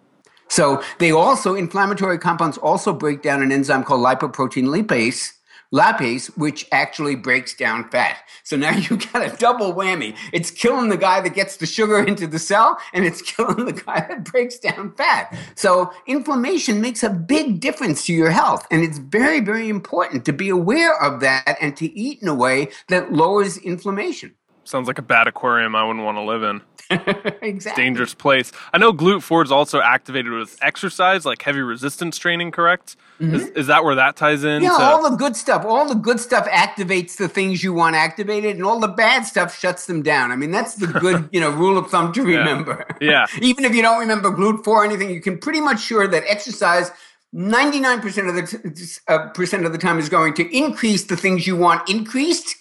[0.49, 5.33] So they also, inflammatory compounds also break down an enzyme called lipoprotein lipase,
[5.73, 8.17] lipase, which actually breaks down fat.
[8.43, 10.15] So now you've got a double whammy.
[10.33, 13.73] It's killing the guy that gets the sugar into the cell, and it's killing the
[13.73, 15.35] guy that breaks down fat.
[15.55, 18.65] So inflammation makes a big difference to your health.
[18.71, 22.35] And it's very, very important to be aware of that and to eat in a
[22.35, 24.36] way that lowers inflammation.
[24.67, 26.61] Sounds like a bad aquarium I wouldn't want to live in.
[27.41, 27.83] exactly.
[27.83, 28.51] Dangerous place.
[28.73, 32.97] I know GLUT4 is also activated with exercise, like heavy resistance training, correct?
[33.21, 33.35] Mm-hmm.
[33.35, 34.61] Is, is, that where that ties in?
[34.61, 35.63] Yeah, to- all the good stuff.
[35.65, 39.57] All the good stuff activates the things you want activated, and all the bad stuff
[39.57, 40.33] shuts them down.
[40.33, 42.85] I mean, that's the good, you know, rule of thumb to remember.
[42.99, 43.25] Yeah.
[43.31, 43.41] yeah.
[43.41, 46.91] Even if you don't remember GLUT4 or anything, you can pretty much sure that exercise
[47.33, 51.47] 99% of the t- uh, percent of the time is going to increase the things
[51.47, 52.55] you want increased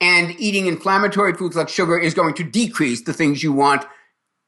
[0.00, 3.84] and eating inflammatory foods like sugar is going to decrease the things you want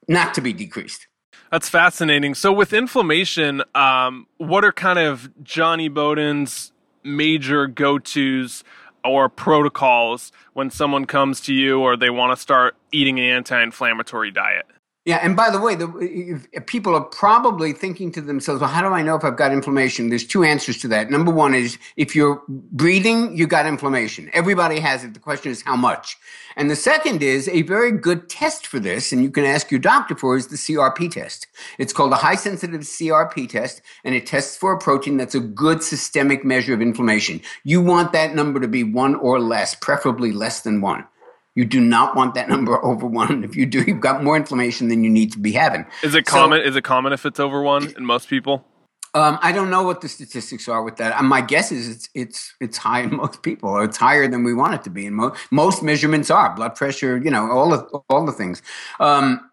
[0.07, 1.07] not to be decreased.
[1.51, 2.33] That's fascinating.
[2.33, 6.71] So, with inflammation, um, what are kind of Jonny Bowden's
[7.03, 8.63] major go tos
[9.03, 13.61] or protocols when someone comes to you or they want to start eating an anti
[13.61, 14.65] inflammatory diet?
[15.05, 18.87] Yeah, and by the way, the, people are probably thinking to themselves, well, how do
[18.87, 20.07] I know if I've got inflammation?
[20.07, 21.09] There's two answers to that.
[21.09, 24.29] Number one is if you're breathing, you got inflammation.
[24.31, 25.13] Everybody has it.
[25.13, 26.15] The question is how much.
[26.55, 29.81] And the second is a very good test for this, and you can ask your
[29.81, 31.47] doctor for, is the CRP test.
[31.77, 35.41] It's called a high sensitive CRP test, and it tests for a protein that's a
[35.41, 37.41] good systemic measure of inflammation.
[37.65, 41.05] You want that number to be one or less, preferably less than one.
[41.55, 43.43] You do not want that number over one.
[43.43, 45.85] If you do, you've got more inflammation than you need to be having.
[46.03, 46.61] Is it so, common?
[46.61, 48.65] Is it common if it's over one in most people?
[49.15, 51.23] Um, I don't know what the statistics are with that.
[51.23, 54.53] my guess is it's it's it's high in most people, or it's higher than we
[54.53, 55.05] want it to be.
[55.05, 58.63] And mo- most measurements are blood pressure, you know, all the all the things.
[58.99, 59.49] Um,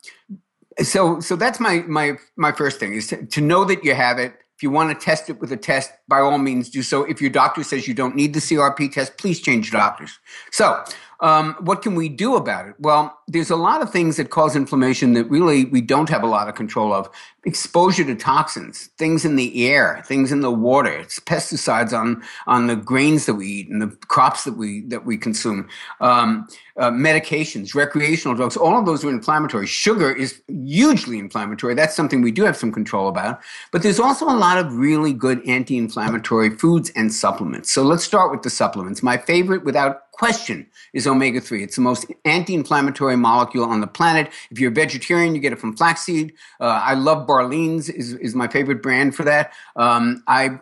[0.83, 4.19] so so that's my my my first thing is to, to know that you have
[4.19, 4.35] it.
[4.57, 7.05] If you want to test it with a test, by all means do so.
[7.05, 10.19] If your doctor says you don't need the CRP test, please change doctors.
[10.53, 10.85] So
[11.21, 12.75] um, what can we do about it?
[12.79, 16.27] Well, there's a lot of things that cause inflammation that really we don't have a
[16.27, 17.11] lot of control of.
[17.45, 22.67] Exposure to toxins, things in the air, things in the water, it's pesticides on on
[22.67, 25.69] the grains that we eat and the crops that we that we consume.
[26.01, 29.67] Um, uh, medications, recreational drugs, all of those are inflammatory.
[29.67, 31.75] Sugar is hugely inflammatory.
[31.75, 33.41] That's something we do have some control about.
[33.71, 37.71] But there's also a lot of really good anti inflammatory foods and supplements.
[37.71, 39.03] So let's start with the supplements.
[39.03, 41.63] My favorite, without question, is omega 3.
[41.63, 44.31] It's the most anti inflammatory molecule on the planet.
[44.51, 46.35] If you're a vegetarian, you get it from flaxseed.
[46.61, 49.55] Uh, I love Barlean's, is, is my favorite brand for that.
[49.77, 50.61] Um, I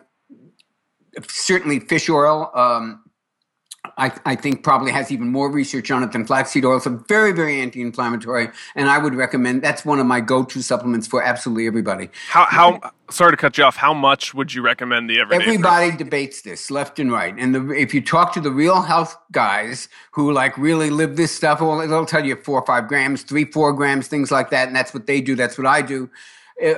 [1.27, 2.49] certainly fish oil.
[2.55, 3.03] Um,
[3.97, 6.79] I, I, think probably has even more research on it than flaxseed oil.
[6.81, 9.61] So very, very anti-inflammatory, and I would recommend.
[9.61, 12.09] That's one of my go-to supplements for absolutely everybody.
[12.27, 12.45] How?
[12.45, 12.91] How?
[13.09, 13.77] Sorry to cut you off.
[13.77, 15.43] How much would you recommend the everyday?
[15.43, 15.97] Everybody person?
[15.97, 19.87] debates this left and right, and the, if you talk to the real health guys
[20.11, 23.45] who like really live this stuff, well, they'll tell you four or five grams, three,
[23.45, 25.35] four grams, things like that, and that's what they do.
[25.35, 26.09] That's what I do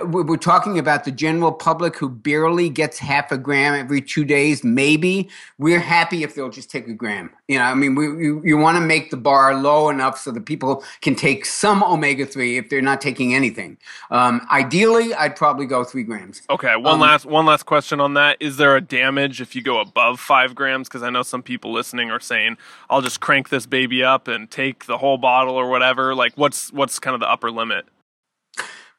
[0.03, 4.63] we're talking about the general public who barely gets half a gram every two days,
[4.63, 5.29] maybe.
[5.57, 7.31] We're happy if they'll just take a gram.
[7.47, 10.31] You know, I mean, we, you, you want to make the bar low enough so
[10.31, 13.77] that people can take some omega 3 if they're not taking anything.
[14.11, 16.41] Um, ideally, I'd probably go three grams.
[16.49, 18.37] Okay, one Um, last one last question on that.
[18.39, 20.87] Is there a damage if you go above five grams?
[20.87, 22.57] Because I know some people listening are saying,
[22.89, 26.71] "I'll just crank this baby up and take the whole bottle or whatever." Like, what's
[26.71, 27.85] what's kind of the upper limit?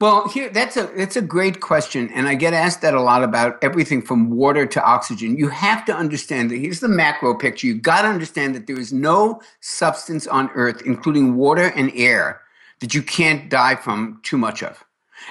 [0.02, 3.22] Well, here that's a that's a great question, and I get asked that a lot
[3.22, 5.36] about everything from water to oxygen.
[5.36, 7.68] You have to understand that here's the macro picture.
[7.68, 12.40] You've got to understand that there is no substance on Earth, including water and air,
[12.80, 14.82] that you can't die from too much of.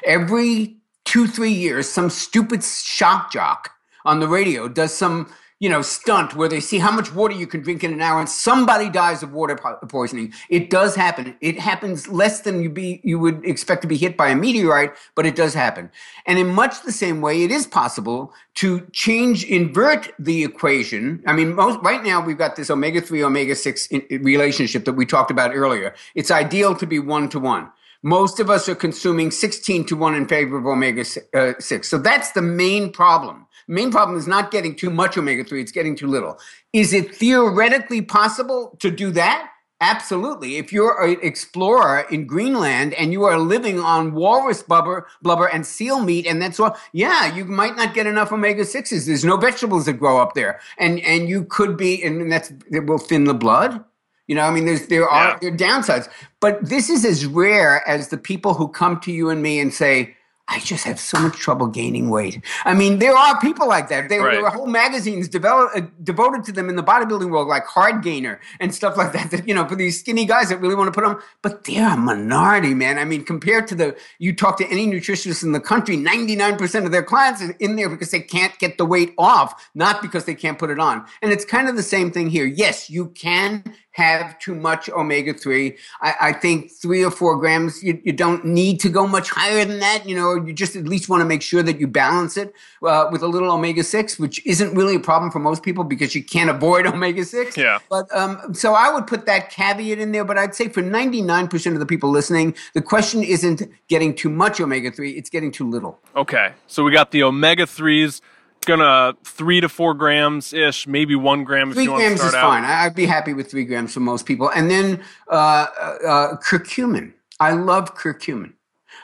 [0.05, 3.71] Every two three years, some stupid shock jock
[4.05, 5.29] on the radio does some
[5.61, 8.19] you know stunt where they see how much water you can drink in an hour
[8.19, 10.33] and somebody dies of water po- poisoning.
[10.49, 11.35] It does happen.
[11.39, 14.93] It happens less than you be you would expect to be hit by a meteorite
[15.15, 15.91] but it does happen.
[16.25, 21.23] And in much the same way it is possible to change invert the equation.
[21.27, 25.05] I mean most right now we've got this omega-3 omega-6 in- in relationship that we
[25.05, 25.93] talked about earlier.
[26.15, 27.69] It's ideal to be one to one.
[28.03, 31.05] Most of us are consuming 16 to 1 in favor of omega
[31.35, 35.43] uh, 6 so that's the main problem main problem is not getting too much omega
[35.43, 36.37] 3 it's getting too little.
[36.73, 39.47] Is it theoretically possible to do that?
[39.83, 40.57] Absolutely.
[40.57, 45.65] If you're an explorer in greenland and you are living on walrus blubber blubber and
[45.65, 49.37] seal meat and that's all yeah you might not get enough omega 6s there's no
[49.37, 50.59] vegetables that grow up there.
[50.77, 53.83] And and you could be and that's it will thin the blood.
[54.27, 55.37] You know, I mean, there's there are Yeah.
[55.41, 56.07] there are downsides,
[56.39, 59.73] but this is as rare as the people who come to you and me and
[59.73, 60.15] say,
[60.51, 64.09] "I just have so much trouble gaining weight." I mean, there are people like that.
[64.09, 64.33] There, Right.
[64.35, 68.39] there are whole magazines uh, devoted to them in the bodybuilding world, like Hard Gainer
[68.59, 69.31] and stuff like that.
[69.31, 71.93] That you know, for these skinny guys that really want to put on, but they're
[71.93, 72.97] a minority, man.
[72.99, 76.57] I mean, compared to the you talk to any nutritionist in the country, ninety nine
[76.57, 80.01] percent of their clients are in there because they can't get the weight off, not
[80.01, 81.05] because they can't put it on.
[81.21, 82.45] And it's kind of the same thing here.
[82.45, 83.63] Yes, you can
[84.01, 85.77] have too much omega 3.
[86.01, 89.63] I, I think three or four grams, you, you don't need to go much higher
[89.65, 90.07] than that.
[90.07, 93.07] You know, you just at least want to make sure that you balance it uh,
[93.11, 96.23] with a little omega 6, which isn't really a problem for most people because you
[96.23, 97.57] can't avoid omega 6.
[97.57, 97.79] Yeah.
[97.89, 100.25] But um, so I would put that caveat in there.
[100.25, 104.59] But I'd say for 99% of the people listening, the question isn't getting too much
[104.59, 105.99] omega 3, it's getting too little.
[106.15, 108.21] Okay, so we got the omega threes,
[108.65, 112.49] gonna three to four grams ish, maybe one gram if Three grams start is out.
[112.49, 112.63] fine.
[112.63, 114.49] I'd be happy with three grams for most people.
[114.49, 117.13] And then uh, uh, uh, curcumin.
[117.39, 118.53] I love curcumin.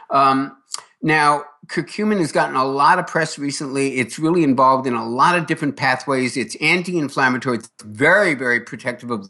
[0.10, 0.58] Um,
[1.02, 3.98] now, curcumin has gotten a lot of press recently.
[3.98, 6.38] It's really involved in a lot of different pathways.
[6.38, 7.58] It's anti-inflammatory.
[7.58, 9.30] It's very, very protective of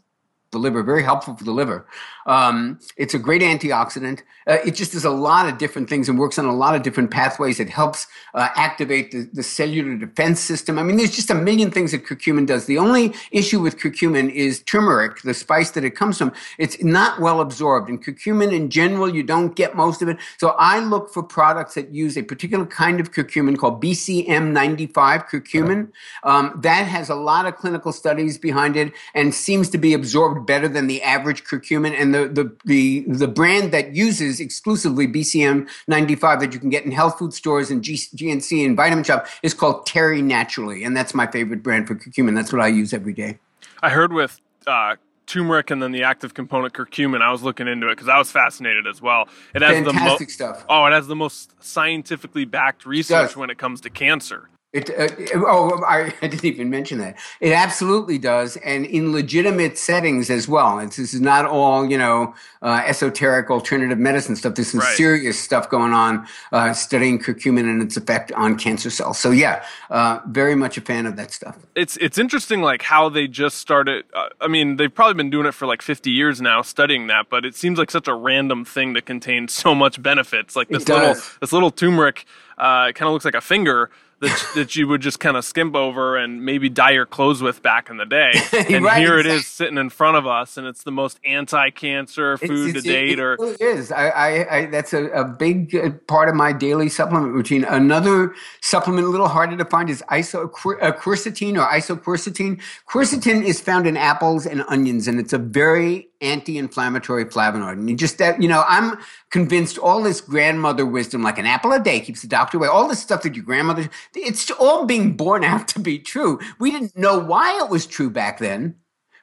[0.50, 1.86] the liver, very helpful for the liver.
[2.28, 4.20] Um, it's a great antioxidant.
[4.46, 6.82] Uh, it just does a lot of different things and works on a lot of
[6.82, 7.58] different pathways.
[7.58, 10.78] It helps uh, activate the, the cellular defense system.
[10.78, 12.66] I mean, there's just a million things that curcumin does.
[12.66, 16.32] The only issue with curcumin is turmeric, the spice that it comes from.
[16.58, 17.88] It's not well absorbed.
[17.88, 20.18] And curcumin in general, you don't get most of it.
[20.36, 25.90] So I look for products that use a particular kind of curcumin called BCM95 curcumin.
[26.24, 30.46] Um, that has a lot of clinical studies behind it and seems to be absorbed
[30.46, 31.98] better than the average curcumin.
[31.98, 36.90] And the, the, the, the brand that uses exclusively BCM95 that you can get in
[36.90, 40.82] health food stores and G, GNC and Vitamin Shoppe is called Terry Naturally.
[40.84, 42.34] And that's my favorite brand for curcumin.
[42.34, 43.38] That's what I use every day.
[43.82, 44.96] I heard with uh,
[45.26, 47.22] turmeric and then the active component curcumin.
[47.22, 49.28] I was looking into it because I was fascinated as well.
[49.54, 50.64] It has Fantastic the mo- stuff.
[50.68, 54.48] Oh, it has the most scientifically backed research when it comes to cancer.
[54.78, 54.90] It,
[55.34, 57.16] uh, oh, I, I didn't even mention that.
[57.40, 60.78] It absolutely does, and in legitimate settings as well.
[60.78, 64.54] It's, this is not all, you know, uh, esoteric alternative medicine stuff.
[64.54, 64.96] There's some Right.
[64.96, 69.18] serious stuff going on uh, studying curcumin and its effect on cancer cells.
[69.18, 71.56] So, yeah, uh, very much a fan of that stuff.
[71.74, 74.04] It's it's interesting like how they just started.
[74.14, 77.26] Uh, I mean, they've probably been doing it for like 50 years now, studying that.
[77.30, 80.56] But it seems like such a random thing to contain so much benefits.
[80.56, 82.24] Like this little this little turmeric,
[82.58, 83.90] uh, it kind of looks like a finger.
[84.20, 87.62] That, that you would just kind of skimp over and maybe dye your clothes with
[87.62, 88.32] back in the day,
[88.68, 92.36] and Right, here it is sitting in front of us, and it's the most anti-cancer
[92.36, 93.18] food it's- to date.
[93.18, 93.92] It, or it is.
[93.92, 97.62] I, I, I, that's a, a big uh, part of my daily supplement routine.
[97.62, 102.60] Another supplement, a little harder to find, is iso uh, quercetin or isoquercetin.
[102.90, 107.72] Quercetin is found in apples and onions, and it's a very anti-inflammatory flavonoid.
[107.74, 108.98] And you just that you know, I'm
[109.30, 112.88] convinced all this grandmother wisdom, like an apple a day keeps the doctor away, all
[112.88, 116.38] this stuff that your grandmother, it's all being borne out to be true.
[116.58, 118.76] We didn't know why it was true back then.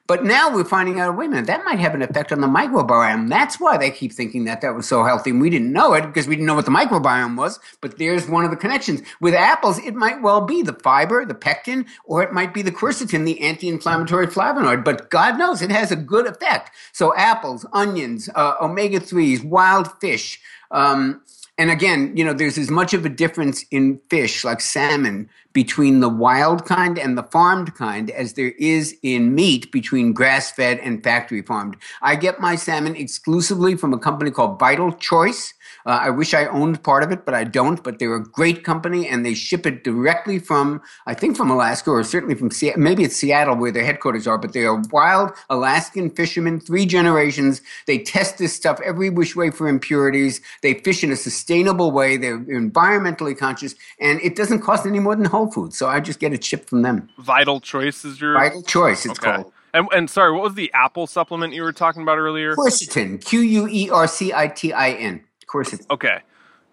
[0.06, 2.46] But now we're finding out, wait a minute, that might have an effect on the
[2.46, 3.28] microbiome.
[3.28, 5.30] That's why they keep thinking that that was so healthy.
[5.30, 7.58] And we didn't know it because we didn't know what the microbiome was.
[7.80, 9.02] But there's one of the connections.
[9.20, 12.70] With apples, it might well be the fiber, the pectin, or it might be the
[12.70, 14.84] quercetin, the anti inflammatory flavonoid.
[14.84, 16.70] But God knows it has a good effect.
[16.92, 20.40] So apples, onions, uh, omega 3s, wild fish.
[20.70, 21.22] Um,
[21.58, 26.00] and again, you know, there's as much of a difference in fish like salmon between
[26.00, 30.78] the wild kind and the farmed kind as there is in meat between grass fed
[30.80, 31.76] and factory farmed.
[32.02, 35.54] I get my salmon exclusively from a company called Vital Choice.
[35.86, 37.82] Uh, I wish I owned part of it, but I don't.
[37.82, 41.90] But they're a great company, and they ship it directly from, I think, from Alaska,
[41.90, 42.82] or certainly from Seattle.
[42.82, 44.36] Maybe it's Seattle where their headquarters are.
[44.36, 47.62] But they are wild Alaskan fishermen, three generations.
[47.86, 50.40] They test this stuff every which way for impurities.
[50.62, 52.16] They fish in a sustainable way.
[52.16, 55.78] They're environmentally conscious, and it doesn't cost any more than Whole Foods.
[55.78, 57.08] So I just get it shipped from them.
[57.18, 59.06] Vital Choice is your Vital Choice.
[59.06, 59.36] It's okay.
[59.36, 59.52] called.
[59.74, 62.56] And, and, sorry, what was the apple supplement you were talking about earlier?
[62.56, 63.22] Quercetin.
[63.22, 65.22] Q U E R C I T I N.
[65.46, 66.22] Of course it's okay.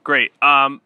[0.04, 0.32] Great.
[0.42, 0.82] Um,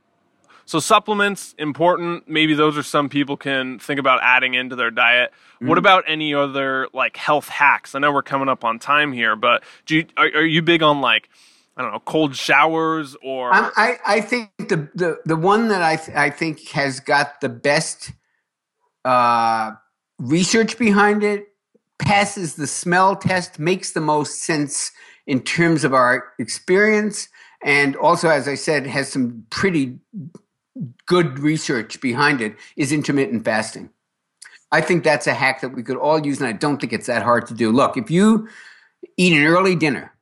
[0.66, 2.28] so supplements important.
[2.28, 5.32] Maybe those are some people can think about adding into their diet.
[5.32, 5.70] Mm-hmm.
[5.70, 7.96] What about any other like health hacks?
[7.96, 10.84] I know we're coming up on time here, but do you, are, are you big
[10.84, 11.30] on like
[11.78, 13.54] I don't know cold showers or?
[13.54, 17.40] I'm, i I think the the the one that I th- I think has got
[17.40, 18.12] the best
[19.06, 19.72] uh,
[20.20, 21.48] research behind it
[21.98, 24.92] passes the smell test makes the most sense
[25.26, 27.30] in terms of our experience
[27.64, 30.00] and also, as I said, has some pretty
[31.06, 33.90] good research behind it, is intermittent fasting.
[34.72, 37.08] I think that's a hack that we could all use, and I don't think it's
[37.08, 37.72] that hard to do.
[37.72, 38.50] Look, if you
[39.16, 40.14] eat an early dinner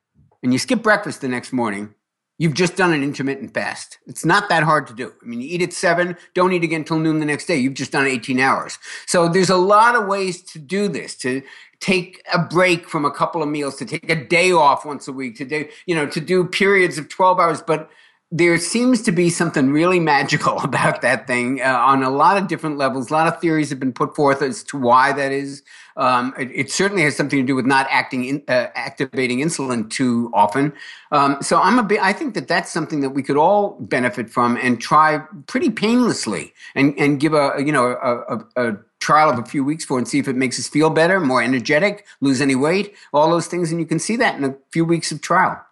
[0.43, 1.93] and you skip breakfast the next morning,
[2.37, 3.97] you've just done an intermittent fast.
[4.07, 5.13] It's not that hard to do.
[5.21, 7.57] I mean, you eat at seven, don't eat again until noon the next day.
[7.57, 8.77] You've just done 18 hours.
[9.07, 11.41] So there's a lot of ways to do this, to
[11.79, 15.13] take a break from a couple of meals, to take a day off once a
[15.13, 17.61] week, to do, you know, to do periods of 12 hours.
[17.61, 17.89] But
[18.31, 22.47] there seems to be something really magical about that thing uh, on a lot of
[22.47, 23.09] different levels.
[23.09, 25.63] A lot of theories have been put forth as to why that is.
[25.97, 29.89] Um, it, it, certainly has something to do with not acting in, uh, activating insulin
[29.89, 30.73] too often.
[31.13, 32.01] Um, so I'm a bit.
[32.01, 36.53] I think that that's something that we could all benefit from and try pretty painlessly
[36.75, 39.97] and and give a you know a, a, a trial of a few weeks for
[39.97, 43.47] and see if it makes us feel better, more energetic, lose any weight, all those
[43.47, 45.63] things, and you can see that in a few weeks of trial.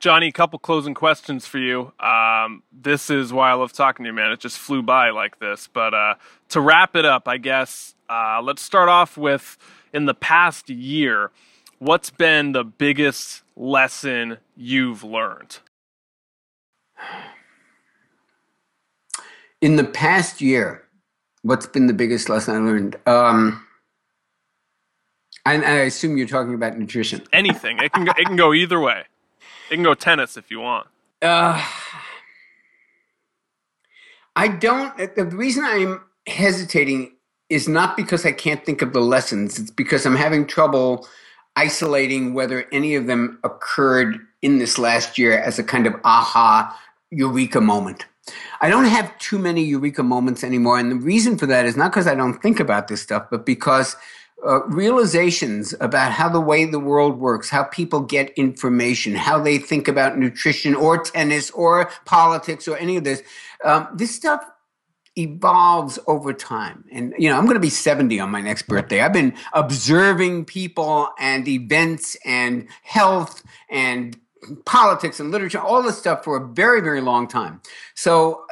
[0.00, 1.92] Jonny, a couple closing questions for you.
[2.00, 4.32] Um, this is why I love talking to you, man.
[4.32, 5.68] It just flew by like this.
[5.70, 6.14] But uh,
[6.48, 9.58] to wrap it up, I guess uh, let's start off with
[9.92, 11.30] in the past year,
[11.78, 15.58] what's been the biggest lesson you've learned?
[19.60, 20.84] In the past year,
[21.42, 22.96] what's been the biggest lesson I learned?
[23.06, 23.64] Um,
[25.46, 27.22] and I assume you're talking about nutrition.
[27.32, 27.78] Anything.
[27.78, 29.04] It can go, it can go either way.
[29.70, 30.86] It can go tennis if you want.
[31.22, 31.64] Uh,
[34.36, 34.96] I don't.
[34.96, 37.12] The reason I'm hesitating
[37.48, 39.58] is not because I can't think of the lessons.
[39.58, 41.06] It's because I'm having trouble
[41.56, 46.78] isolating whether any of them occurred in this last year as a kind of aha
[47.10, 48.06] eureka moment.
[48.60, 50.78] I don't have too many eureka moments anymore.
[50.78, 53.46] And the reason for that is not because I don't think about this stuff, but
[53.46, 53.96] because
[54.46, 59.58] uh, realizations about how the way the world works, how people get information, how they
[59.58, 63.22] think about nutrition or tennis or politics or any of this.
[63.64, 64.42] Um, this stuff
[65.16, 66.84] evolves over time.
[66.92, 69.00] And, you know, I'm going to be 70 on my next birthday.
[69.00, 74.16] I've been observing people and events and health and
[74.64, 77.60] politics and literature, all this stuff for a very, very long time.
[77.94, 78.44] So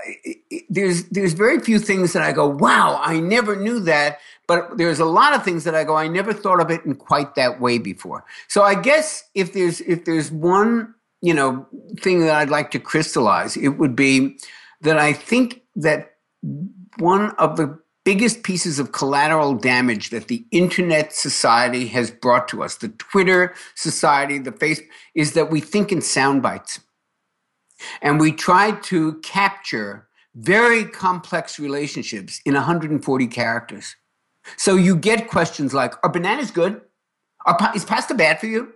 [0.68, 4.18] there's there's very few things that I go, wow, I never knew that.
[4.46, 6.94] But there's a lot of things that I go, I never thought of it in
[6.94, 8.24] quite that way before.
[8.48, 11.66] So I guess if there's if there's one you know
[12.00, 14.38] thing that I'd like to crystallize, it would be
[14.82, 16.14] that I think that
[16.98, 17.78] one of the
[18.08, 23.54] biggest pieces of collateral damage that the internet society has brought to us, the Twitter
[23.74, 26.80] society, the Facebook, is that we think in sound bites.
[28.00, 33.94] And we try to capture very complex relationships in 140 characters.
[34.56, 36.80] So you get questions like Are bananas good?
[37.44, 38.72] Are, is pasta bad for you?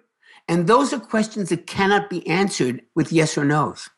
[0.46, 3.88] And those are questions that cannot be answered with yes or no's.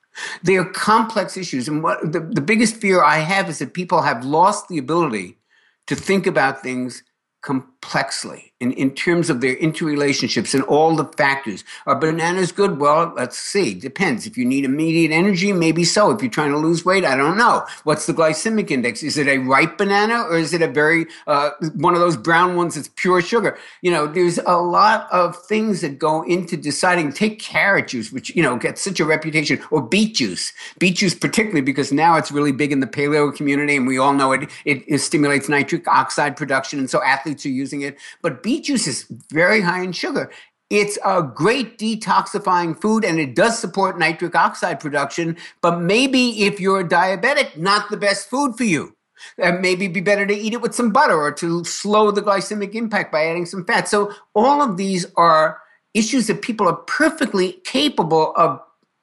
[0.43, 1.69] They are complex issues.
[1.69, 5.39] And what the, the biggest fear I have is that people have lost the ability
[5.87, 7.03] to think about things
[7.43, 11.65] com- complexly in, in terms of their interrelationships and all the factors.
[11.87, 12.79] Are bananas good?
[12.79, 13.75] Well, let's see.
[13.75, 14.27] Depends.
[14.27, 16.11] If you need immediate energy, maybe so.
[16.11, 17.67] If you're trying to lose weight, I don't know.
[17.83, 19.03] What's the glycemic index?
[19.03, 22.57] Is it a ripe banana or is it a very, uh, one of those brown
[22.57, 23.59] ones that's pure sugar?
[23.83, 27.13] You know, there's a lot of things that go into deciding.
[27.13, 30.53] Take carrot juice, which, you know, gets such a reputation, or beet juice.
[30.79, 34.15] Beet juice, particularly because now it's really big in the paleo community and we all
[34.15, 36.79] know it, it, it stimulates nitric oxide production.
[36.79, 37.99] And so athletes are using it.
[38.23, 40.31] But beet juice is very high in sugar.
[40.71, 46.59] It's a great detoxifying food and it does support nitric oxide production, but maybe if
[46.59, 48.97] you're a diabetic, not the best food for you.
[49.41, 52.75] Uh, maybe be better to eat it with some butter or to slow the glycemic
[52.75, 53.89] impact by adding some fat.
[53.89, 55.61] So, all of these are
[55.95, 58.61] issues that people are perfectly capable of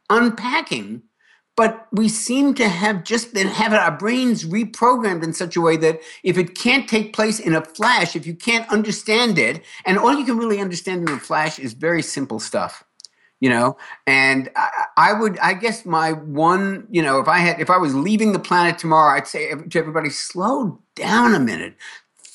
[0.10, 1.02] unpacking
[1.56, 5.78] but we seem to have just been having our brains reprogrammed in such a way
[5.78, 9.98] that if it can't take place in a flash, if you can't understand it, and
[9.98, 12.84] all you can really understand in a flash is very simple stuff,
[13.40, 13.78] you know.
[14.08, 17.78] And I, I would, I guess, my one, you know, if I had, if I
[17.78, 21.76] was leaving the planet tomorrow, I'd say to everybody, slow down a minute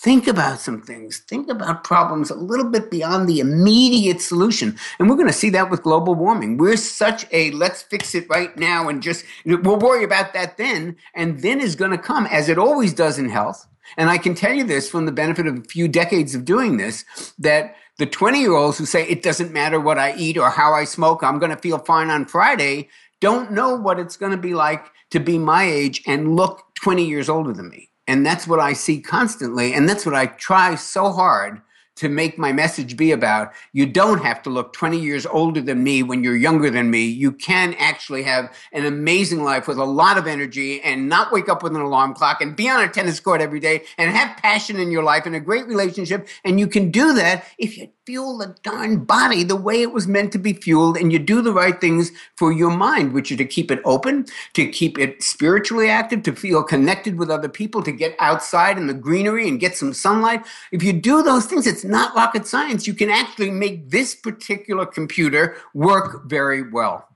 [0.07, 4.79] think about some things, think about problems a little bit beyond the immediate solution.
[5.01, 6.59] And we're going to see that with global warming.
[6.59, 10.95] We're such a let's fix it right now and just we'll worry about that then.
[11.17, 13.67] And then is going to come, as it always does in health.
[13.97, 16.77] And I can tell you this from the benefit of a few decades of doing
[16.77, 17.05] this
[17.41, 20.73] that the 20 year olds who say it doesn't matter what I eat or how
[20.73, 22.91] I smoke, I'm going to feel fine on Friday,
[23.21, 27.05] don't know what it's going to be like to be my age and look 20
[27.05, 27.91] years older than me.
[28.07, 29.73] And that's what I see constantly.
[29.75, 31.61] And that's what I try so hard
[31.97, 33.53] to make my message be about.
[33.73, 37.07] You don't have to look 20 years older than me when you're younger than me.
[37.07, 41.49] You can actually have an amazing life with a lot of energy and not wake
[41.49, 44.37] up with an alarm clock and be on a tennis court every day and have
[44.37, 46.29] passion in your life and a great relationship.
[46.45, 50.07] And you can do that if you fuel the darn body the way it was
[50.07, 53.37] meant to be fueled and you do the right things for your mind, which are
[53.37, 57.83] to keep it open, to keep it spiritually active, to feel connected with other people,
[57.83, 60.47] to get outside in the greenery and get some sunlight.
[60.71, 62.87] If you do those things, it's not rocket science.
[62.87, 67.09] You can actually make this particular computer work very well.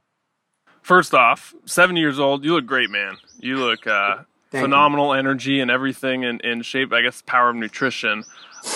[0.83, 3.17] First off, seven years old, you look great, man.
[3.39, 5.21] You look uh, phenomenal you.
[5.21, 6.93] energy and everything in, in shape.
[6.93, 8.25] I guess power of nutrition.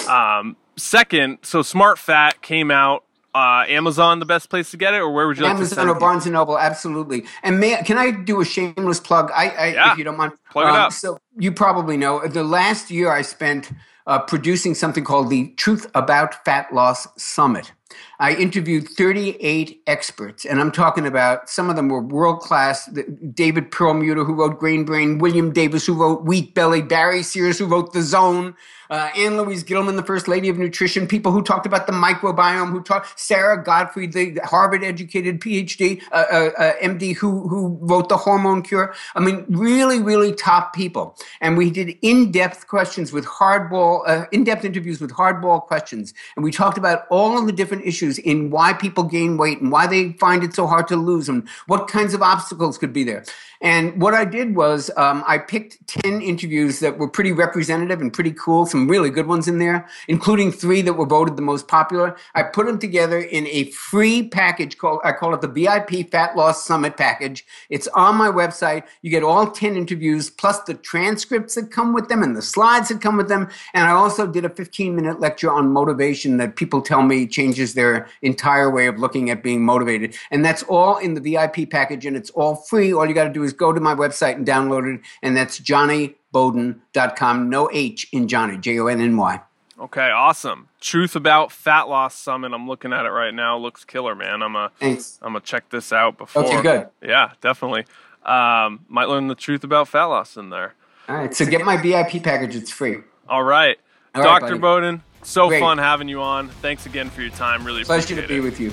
[0.08, 3.04] Um, second, so Smart Fat came out.
[3.34, 5.98] Uh, Amazon the best place to get it, or where would you Like Amazon or
[5.98, 6.56] Barnes and Noble?
[6.56, 7.24] Absolutely.
[7.42, 9.28] And may, can I do a shameless plug?
[9.34, 9.90] I, I yeah.
[9.90, 10.92] if you don't mind, plug um, it up.
[10.92, 13.72] So you probably know the last year I spent
[14.06, 17.72] uh, producing something called the Truth About Fat Loss Summit.
[18.18, 22.86] I interviewed 38 experts, and I'm talking about some of them were world class.
[23.34, 27.66] David Perlmutter, who wrote Grain Brain, William Davis, who wrote Wheat Belly, Barry Sears, who
[27.66, 28.54] wrote The Zone,
[28.90, 32.70] uh, Ann Louise Gittleman, the first lady of nutrition, people who talked about the microbiome,
[32.70, 38.16] who talked Sara Gottfried, the Harvard-educated PhD, uh, uh, uh MD, who who wrote the
[38.16, 38.94] hormone cure.
[39.14, 41.16] I mean, really, really top people.
[41.40, 46.50] And we did in-depth questions with hardball, uh, in-depth interviews with hardball questions, and we
[46.50, 50.12] talked about all of the different issues in why people gain weight and why they
[50.12, 53.24] find it so hard to lose and what kinds of obstacles could be there.
[53.64, 58.12] And what I did was um, I picked 10 interviews that were pretty representative and
[58.12, 61.66] pretty cool, some really good ones in there, including three that were voted the most
[61.66, 62.14] popular.
[62.34, 66.36] I put them together in a free package called, I call it the VIP Fat
[66.36, 67.46] Loss Summit Package.
[67.70, 68.84] It's on my website.
[69.00, 72.88] You get all 10 interviews plus the transcripts that come with them and the slides
[72.88, 73.48] that come with them.
[73.72, 77.72] And I also did a 15 minute lecture on motivation that people tell me changes
[77.72, 80.16] their entire way of looking at being motivated.
[80.30, 82.92] And that's all in the VIP package and it's all free.
[82.92, 85.60] All you got to do is go to my website and download it, and that's
[85.60, 87.48] jonnybowden.com.
[87.50, 89.40] No H in Johnny, J O N N Y.
[89.80, 90.68] Okay, awesome.
[90.80, 92.52] Truth about Fat Loss Summit.
[92.52, 93.56] I'm looking at it right now.
[93.58, 94.42] Looks killer, man.
[94.42, 95.18] I'm a Thanks.
[95.20, 96.44] I'm gonna check this out before.
[96.44, 96.88] Okay, good.
[97.02, 97.84] Yeah, definitely.
[98.24, 100.74] Um, might learn the truth about fat loss in there.
[101.08, 102.56] All right, so get my VIP package.
[102.56, 102.98] It's free.
[103.28, 103.76] All right,
[104.14, 104.52] All Dr.
[104.52, 105.02] Right, Bowden.
[105.24, 105.60] So Great.
[105.60, 106.48] fun having you on.
[106.48, 107.64] Thanks again for your time.
[107.64, 108.40] Really pleasure to be it.
[108.40, 108.72] with you.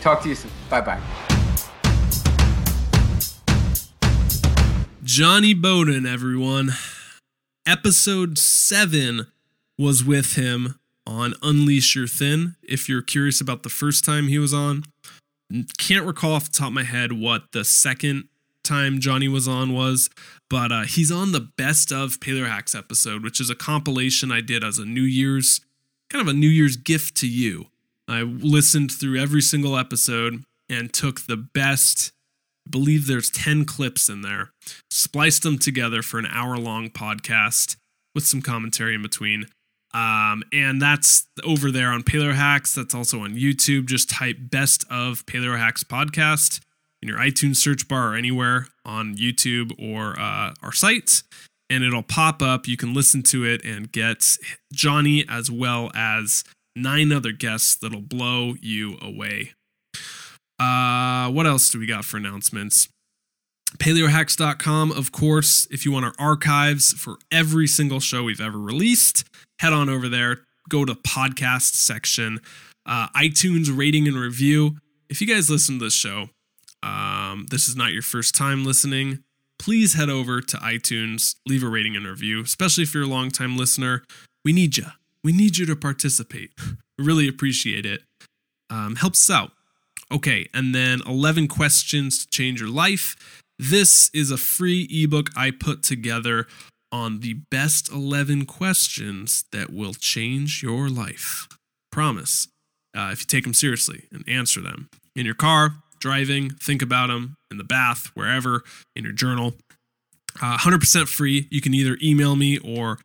[0.00, 0.50] Talk to you soon.
[0.70, 1.00] Bye bye.
[5.02, 6.72] Jonny Bowden, everyone.
[7.66, 9.26] Episode 7
[9.78, 12.56] was with him on Unleash Your Thin.
[12.62, 14.84] If you're curious about the first time he was on,
[15.78, 18.28] can't recall off the top of my head what the second
[18.66, 20.10] time Jonny was on was,
[20.50, 24.40] but uh, he's on the Best of Paleo Hacks episode, which is a compilation I
[24.40, 25.60] did as a New Year's
[26.10, 27.66] kind of a New Year's gift to you.
[28.08, 32.12] I listened through every single episode and took the best
[32.68, 34.50] believe there's 10 clips in there,
[34.90, 37.76] spliced them together for an hour long podcast
[38.14, 39.46] with some commentary in between.
[39.94, 42.74] Um, and that's over there on Paleo Hacks.
[42.74, 43.86] That's also on YouTube.
[43.86, 46.60] Just type Best of Paleo Hacks Podcast
[47.02, 51.22] in your iTunes search bar or anywhere on YouTube or uh, our site,
[51.68, 52.66] and it'll pop up.
[52.66, 54.36] You can listen to it and get
[54.72, 56.44] Jonny as well as
[56.74, 59.52] nine other guests that'll blow you away.
[60.58, 62.88] Uh, what else do we got for announcements?
[63.78, 69.24] paleohacks.com of course if you want our archives for every single show we've ever released
[69.60, 70.38] head on over there
[70.68, 72.40] go to podcast section
[72.86, 74.76] uh, itunes rating and review
[75.10, 76.28] if you guys listen to this show
[76.82, 79.22] um, this is not your first time listening.
[79.58, 83.30] Please head over to itunes leave a rating and review especially if you're a long
[83.30, 84.04] time listener.
[84.44, 84.86] We need you
[85.24, 86.50] we need you to participate.
[86.98, 88.02] We really appreciate it.
[88.70, 89.52] Um, helps out.
[90.12, 93.16] Okay and then 11 questions to change your life.
[93.58, 96.46] This is a free ebook I put together
[96.92, 101.48] on the best 11 questions that will change your life.
[101.90, 102.48] Promise.
[102.96, 104.88] Uh, if you take them seriously and answer them.
[105.14, 105.76] In your car,
[106.06, 108.62] driving, think about them in the bath, wherever,
[108.94, 109.54] in your journal.
[110.40, 111.48] Uh, 100% free.
[111.50, 112.98] You can either email me or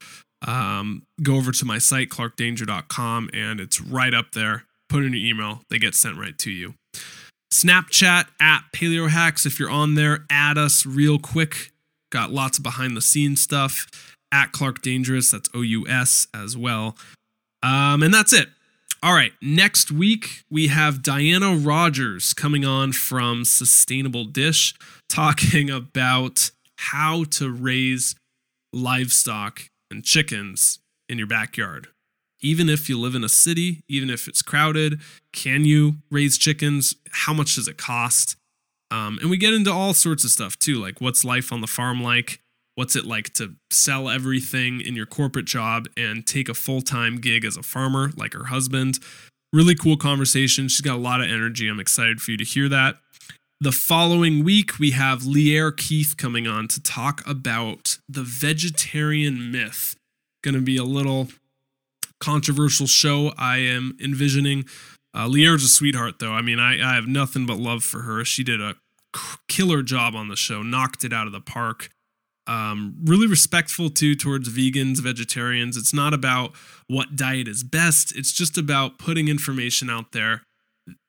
[0.45, 4.65] um, go over to my site, clarkdanger.com, and it's right up there.
[4.87, 6.75] Put in your email, they get sent right to you.
[7.51, 9.47] Snapchat at PaleoHacks.
[9.47, 11.71] If you're on there, add us real quick.
[12.11, 13.87] Got lots of behind the scenes stuff.
[14.31, 16.95] At Clark Dangerous, that's O U S as well.
[17.63, 18.49] Um, and that's it.
[19.03, 24.75] All right, next week we have Diana Rodgers coming on from Sustainable Dish
[25.09, 28.15] talking about how to raise
[28.73, 30.79] livestock and chickens
[31.09, 31.87] in your backyard
[32.41, 34.99] even if you live in a city, even if it's crowded,
[35.31, 36.95] can you raise chickens?
[37.11, 38.35] How much does it cost?
[38.89, 41.67] Um, and we get into all sorts of stuff too, like what's life on the
[41.67, 42.41] farm like?
[42.81, 47.19] What's it like to sell everything in your corporate job and take a full time
[47.19, 48.97] gig as a farmer, like her husband?
[49.53, 50.67] Really cool conversation.
[50.67, 51.67] She's got a lot of energy.
[51.67, 52.95] I'm excited for you to hear that.
[53.59, 59.95] The following week, we have Lierre Keith coming on to talk about the vegetarian myth.
[60.43, 61.27] Going to be a little
[62.19, 64.65] controversial show I am envisioning.
[65.15, 66.33] Uh, Lierre's a sweetheart, though.
[66.33, 68.25] I mean, I, I have nothing but love for her.
[68.25, 68.73] She did a
[69.47, 71.91] killer job on the show, knocked it out of the park.
[72.47, 75.77] Um, really respectful too towards vegans, vegetarians.
[75.77, 76.53] It's not about
[76.87, 78.15] what diet is best.
[78.15, 80.41] It's just about putting information out there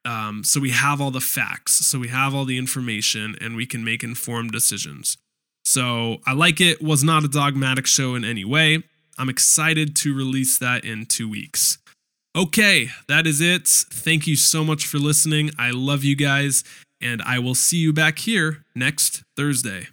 [0.05, 3.65] um, so we have all the facts, so we have all the information, and we
[3.65, 5.17] can make informed decisions.
[5.65, 6.81] So I like it.
[6.81, 8.83] Was not a dogmatic show in any way.
[9.17, 11.77] I'm excited to release that in two weeks.
[12.35, 13.67] Okay, that is it.
[13.67, 15.51] Thank you so much for listening.
[15.57, 16.63] I love you guys,
[16.99, 19.87] and I will see you back here next Thursday.